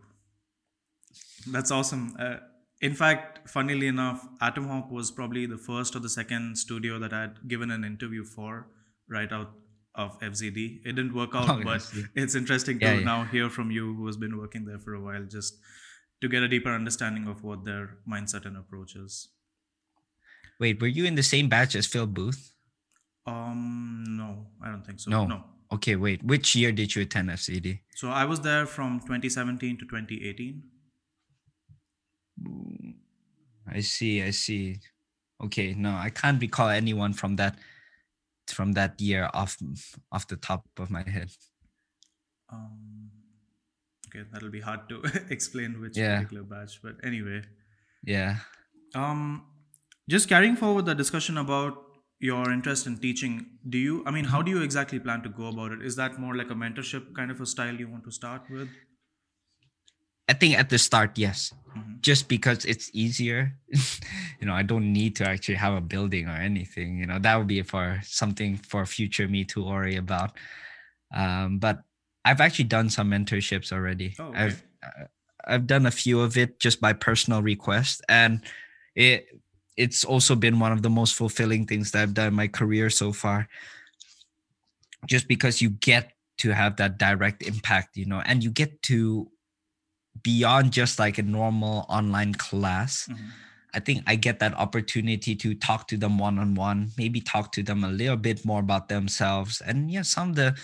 [1.51, 2.37] that's awesome uh,
[2.81, 7.49] in fact funnily enough atomhawk was probably the first or the second studio that i'd
[7.49, 8.67] given an interview for
[9.09, 9.51] right out
[9.97, 10.81] of FZD.
[10.85, 13.05] It didn't work out, oh, but it's interesting to yeah, yeah.
[13.05, 15.57] now hear from you, who has been working there for a while, just
[16.21, 19.29] to get a deeper understanding of what their mindset and approach is.
[20.59, 22.54] Wait, were you in the same batch as Phil Booth?
[23.27, 25.11] Um, no, I don't think so.
[25.11, 25.45] No, no.
[25.73, 26.23] Okay, wait.
[26.23, 27.81] Which year did you attend FZD?
[27.95, 30.63] So I was there from 2017 to 2018.
[33.67, 34.23] I see.
[34.23, 34.79] I see.
[35.43, 37.59] Okay, no, I can't recall anyone from that
[38.47, 39.57] from that year off
[40.13, 41.31] off the top of my head.
[42.53, 43.11] Um,
[44.09, 46.17] okay, that'll be hard to explain which yeah.
[46.17, 47.43] particular batch, but anyway.
[48.05, 48.37] Yeah.
[48.95, 49.45] Um,
[50.09, 51.84] just carrying forward the discussion about
[52.25, 54.03] your interest in teaching, do you?
[54.07, 55.83] I mean, how do you exactly plan to go about it?
[55.83, 58.69] Is that more like a mentorship kind of a style you want to start with?
[60.27, 61.53] I think at the start, yes.
[61.77, 62.01] Mm-hmm.
[62.01, 63.53] Just because it's easier.
[64.41, 66.99] you know, I don't need to actually have a building or anything.
[66.99, 70.33] You know, that would be for something for future me to worry about.
[71.15, 71.83] Um, but
[72.25, 74.15] I've actually done some mentorships already.
[74.19, 74.39] Oh, okay.
[74.39, 75.05] I've uh,
[75.47, 78.41] I've done a few of it just by personal request, and
[78.97, 79.29] it
[79.77, 82.91] it's also been one of the most fulfilling things that I've done in my career
[82.91, 83.49] so far.
[85.07, 89.31] Just because you get to have that direct impact, you know, and you get to
[90.23, 93.09] beyond just like a normal online class.
[93.11, 93.27] Mm-hmm.
[93.75, 97.51] I think I get that opportunity to talk to them one on one, maybe talk
[97.53, 100.55] to them a little bit more about themselves and yeah, some of the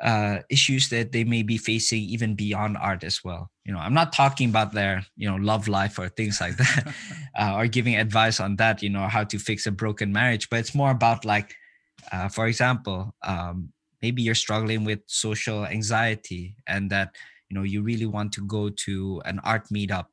[0.00, 3.50] uh, issues that they may be facing even beyond art as well.
[3.64, 6.94] You know, I'm not talking about their you know love life or things like that,
[7.38, 8.82] uh, or giving advice on that.
[8.82, 11.54] You know, how to fix a broken marriage, but it's more about like,
[12.12, 17.14] uh, for example, um, maybe you're struggling with social anxiety and that
[17.48, 20.06] you know you really want to go to an art meetup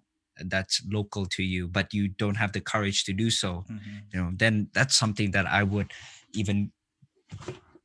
[0.46, 3.98] that's local to you but you don't have the courage to do so mm-hmm.
[4.12, 5.92] you know then that's something that i would
[6.34, 6.72] even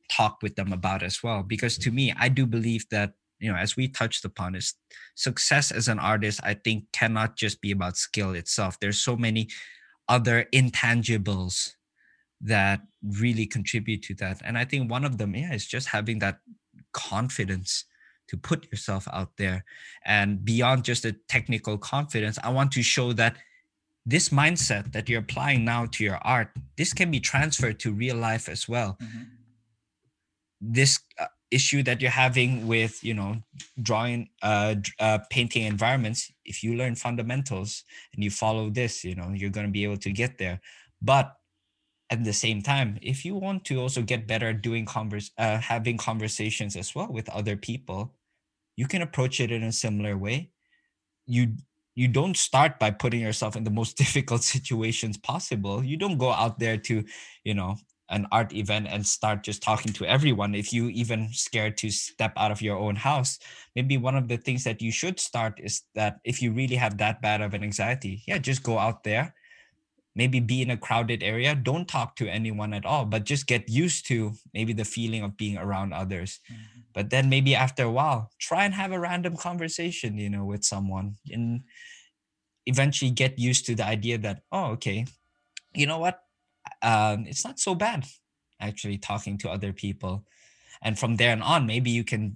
[0.09, 3.57] talk with them about as well because to me i do believe that you know
[3.57, 4.73] as we touched upon is
[5.15, 9.47] success as an artist i think cannot just be about skill itself there's so many
[10.07, 11.73] other intangibles
[12.41, 16.19] that really contribute to that and i think one of them yeah is just having
[16.19, 16.39] that
[16.91, 17.85] confidence
[18.29, 19.65] to put yourself out there.
[20.05, 23.35] And beyond just the technical confidence, I want to show that
[24.05, 28.15] this mindset that you're applying now to your art, this can be transferred to real
[28.15, 28.97] life as well.
[29.01, 29.23] Mm-hmm.
[30.61, 33.37] This uh, issue that you're having with, you know,
[33.81, 37.83] drawing, uh, uh, painting environments, if you learn fundamentals
[38.13, 40.59] and you follow this, you know, you're going to be able to get there.
[41.01, 41.35] But
[42.09, 45.57] at the same time if you want to also get better at doing converse uh,
[45.57, 48.13] having conversations as well with other people
[48.75, 50.49] you can approach it in a similar way
[51.25, 51.53] you
[51.95, 56.31] you don't start by putting yourself in the most difficult situations possible you don't go
[56.31, 57.03] out there to
[57.43, 57.75] you know
[58.09, 62.33] an art event and start just talking to everyone if you even scared to step
[62.35, 63.39] out of your own house
[63.75, 66.97] maybe one of the things that you should start is that if you really have
[66.97, 69.33] that bad of an anxiety yeah just go out there.
[70.15, 71.55] Maybe be in a crowded area.
[71.55, 75.37] Don't talk to anyone at all but just get used to maybe the feeling of
[75.37, 76.39] being around others.
[76.51, 76.79] Mm-hmm.
[76.93, 80.65] but then maybe after a while try and have a random conversation you know with
[80.65, 81.61] someone and
[82.65, 85.05] eventually get used to the idea that oh okay
[85.75, 86.25] you know what
[86.81, 88.05] um, it's not so bad
[88.59, 90.25] actually talking to other people
[90.81, 92.35] and from there and on maybe you can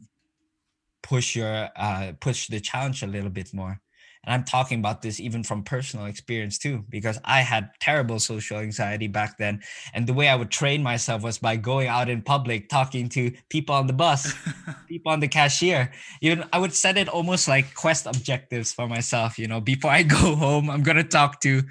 [1.01, 3.81] push your uh, push the challenge a little bit more
[4.25, 8.59] and I'm talking about this even from personal experience too, because I had terrible social
[8.59, 9.61] anxiety back then.
[9.93, 13.33] And the way I would train myself was by going out in public, talking to
[13.49, 14.33] people on the bus,
[14.87, 15.91] people on the cashier.
[16.21, 20.03] Even I would set it almost like quest objectives for myself, you know, before I
[20.03, 21.63] go home, I'm gonna talk to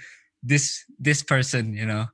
[0.42, 2.06] this this person, you know.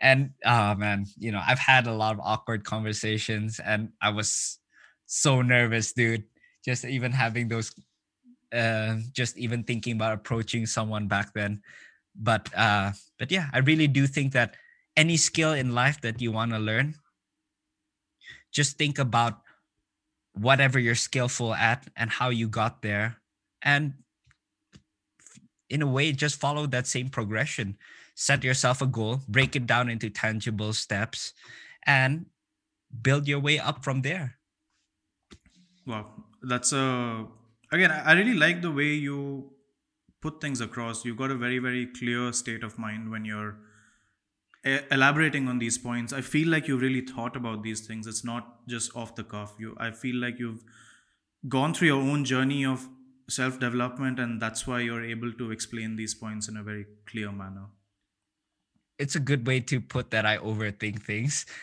[0.00, 4.58] And oh man, you know, I've had a lot of awkward conversations and I was
[5.06, 6.24] so nervous, dude.
[6.64, 7.72] Just even having those
[8.52, 11.62] uh, just even thinking about approaching someone back then
[12.14, 14.56] but uh but yeah i really do think that
[14.96, 16.94] any skill in life that you want to learn
[18.52, 19.40] just think about
[20.34, 23.16] whatever you're skillful at and how you got there
[23.62, 23.94] and
[25.68, 27.76] in a way just follow that same progression
[28.28, 31.32] set yourself a goal break it down into tangible steps
[31.86, 32.26] and
[33.02, 34.36] build your way up from there.
[35.86, 36.06] Wow.
[36.42, 37.26] That's a
[37.72, 39.50] again i really like the way you
[40.20, 41.04] put things across.
[41.04, 43.56] You've got a very very clear state of mind when you're
[44.90, 46.12] elaborating on these points.
[46.12, 48.06] I feel like you've really thought about these things.
[48.06, 49.54] It's not just off the cuff.
[49.58, 50.62] You i feel like you've
[51.48, 52.88] gone through your own journey of
[53.30, 57.32] self development and that's why you're able to explain these points in a very clear
[57.32, 57.68] manner
[59.00, 61.46] it's a good way to put that i overthink things.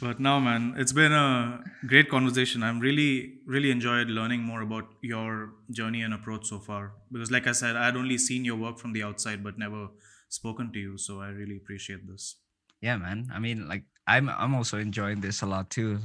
[0.00, 2.62] But now man it's been a great conversation.
[2.62, 6.92] I'm really really enjoyed learning more about your journey and approach so far.
[7.10, 9.88] Because like i said i'd only seen your work from the outside but never
[10.28, 10.98] spoken to you.
[10.98, 12.36] So i really appreciate this.
[12.80, 13.32] Yeah man.
[13.34, 15.98] I mean like i'm i'm also enjoying this a lot too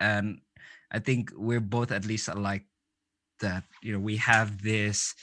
[0.00, 0.40] and
[0.92, 2.66] i think we're both at least alike
[3.40, 5.14] that you know we have this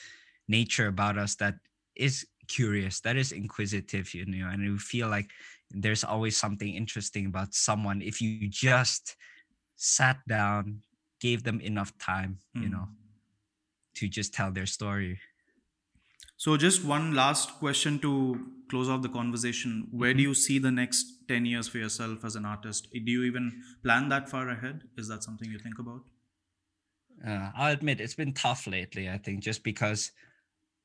[0.47, 1.55] nature about us that
[1.95, 2.25] is
[2.57, 5.29] curious that is inquisitive you know and you feel like
[5.71, 9.15] there's always something interesting about someone if you just
[9.77, 10.83] sat down
[11.19, 12.63] gave them enough time mm.
[12.63, 12.99] you know hmm.
[13.95, 15.19] to just tell their story
[16.41, 19.87] so, just one last question to close off the conversation.
[19.91, 20.29] Where do mm-hmm.
[20.29, 22.87] you see the next 10 years for yourself as an artist?
[22.91, 24.81] Do you even plan that far ahead?
[24.97, 26.01] Is that something you think about?
[27.23, 30.11] Uh, I'll admit it's been tough lately, I think, just because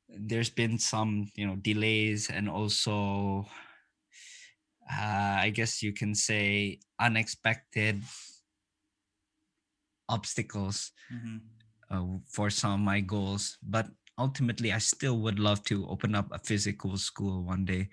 [0.08, 3.46] there's been some, you know, delays and also,
[4.90, 8.02] uh, I guess you can say, unexpected
[10.08, 11.38] obstacles mm-hmm.
[11.90, 13.58] uh, for some of my goals.
[13.62, 13.88] But
[14.18, 17.88] ultimately i still would love to open up a physical school one day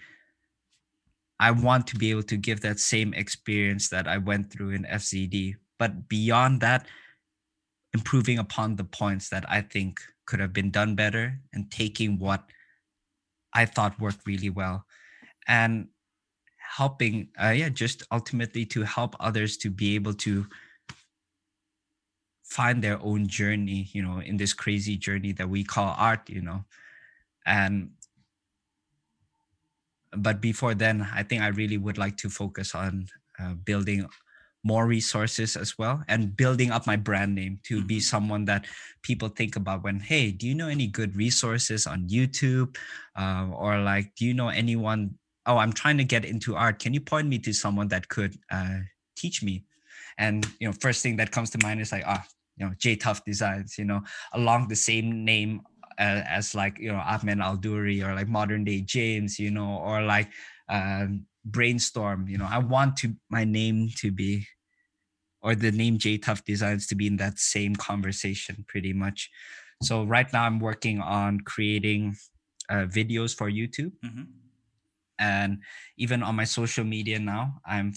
[1.39, 4.83] i want to be able to give that same experience that i went through in
[4.83, 6.87] FZD but beyond that
[7.93, 12.43] improving upon the points that i think could have been done better and taking what
[13.53, 14.85] i thought worked really well
[15.47, 15.87] and
[16.77, 20.45] helping uh, yeah just ultimately to help others to be able to
[22.43, 26.41] find their own journey you know in this crazy journey that we call art you
[26.41, 26.63] know
[27.45, 27.89] and
[30.17, 33.07] but before then i think i really would like to focus on
[33.39, 34.07] uh, building
[34.63, 38.01] more resources as well and building up my brand name to be mm-hmm.
[38.01, 38.65] someone that
[39.01, 42.75] people think about when hey do you know any good resources on youtube
[43.17, 45.13] uh, or like do you know anyone
[45.45, 48.35] oh i'm trying to get into art can you point me to someone that could
[48.51, 48.79] uh,
[49.17, 49.65] teach me
[50.17, 52.23] and you know first thing that comes to mind is like ah
[52.57, 54.01] you know J Tuff Designs, you know,
[54.33, 55.61] along the same name
[55.99, 60.01] uh, as like you know Ahmed Aldoori or like modern day James, you know, or
[60.01, 60.29] like
[60.69, 62.27] um, Brainstorm.
[62.27, 64.47] You know, I want to my name to be
[65.41, 69.29] or the name J Tuff Designs to be in that same conversation, pretty much.
[69.81, 72.15] So right now I'm working on creating
[72.69, 73.91] uh, videos for YouTube.
[74.05, 74.23] Mm-hmm.
[75.19, 75.59] And
[75.97, 77.93] even on my social media now, I'm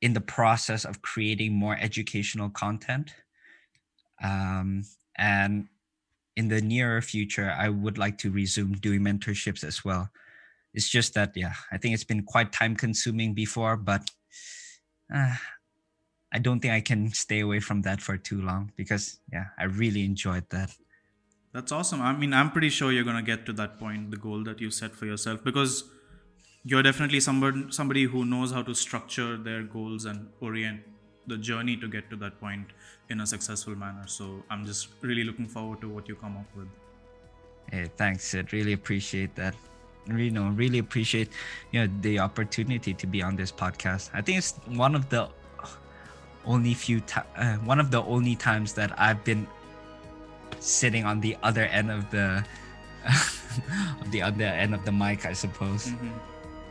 [0.00, 3.12] in the process of creating more educational content
[4.22, 4.84] um,
[5.16, 5.68] and
[6.36, 10.10] in the nearer future, I would like to resume doing mentorships as well.
[10.78, 14.08] It's just that, yeah, I think it's been quite time consuming before, but
[15.12, 15.34] uh,
[16.32, 19.64] I don't think I can stay away from that for too long because, yeah, I
[19.64, 20.70] really enjoyed that.
[21.52, 22.00] That's awesome.
[22.00, 24.60] I mean, I'm pretty sure you're going to get to that point, the goal that
[24.60, 25.82] you set for yourself, because
[26.62, 30.82] you're definitely somebody, somebody who knows how to structure their goals and orient
[31.26, 32.68] the journey to get to that point
[33.10, 34.06] in a successful manner.
[34.06, 36.68] So I'm just really looking forward to what you come up with.
[37.72, 38.52] Hey, thanks, Sid.
[38.52, 39.56] Really appreciate that.
[40.08, 41.28] You know, really appreciate
[41.70, 44.10] you know the opportunity to be on this podcast.
[44.14, 45.28] I think it's one of the
[46.44, 49.46] only few times, uh, one of the only times that I've been
[50.60, 52.44] sitting on the other end of the
[54.00, 55.88] of the other end of the mic, I suppose.
[55.88, 56.10] Mm-hmm.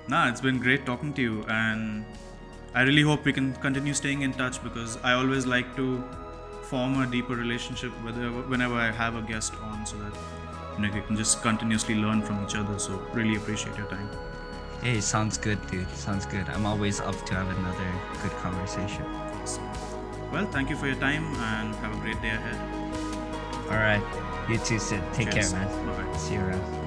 [0.08, 2.06] Nah, it's been great talking to you, and
[2.74, 6.04] I really hope we can continue staying in touch because I always like to
[6.64, 10.14] form a deeper relationship whenever I have a guest on so that
[10.78, 12.78] you know, we can just continuously learn from each other.
[12.80, 14.10] So really appreciate your time.
[14.82, 15.90] Hey, sounds good, dude.
[15.96, 16.48] Sounds good.
[16.50, 17.92] I'm always up to have another
[18.22, 19.06] good conversation.
[19.42, 19.64] Awesome.
[20.32, 22.60] Well, thank you for your time and have a great day ahead.
[23.70, 24.04] All right.
[24.50, 25.02] You too, Sid.
[25.14, 25.52] Take Cheers.
[25.52, 26.12] care, man.
[26.12, 26.18] Bye.
[26.18, 26.87] See you around.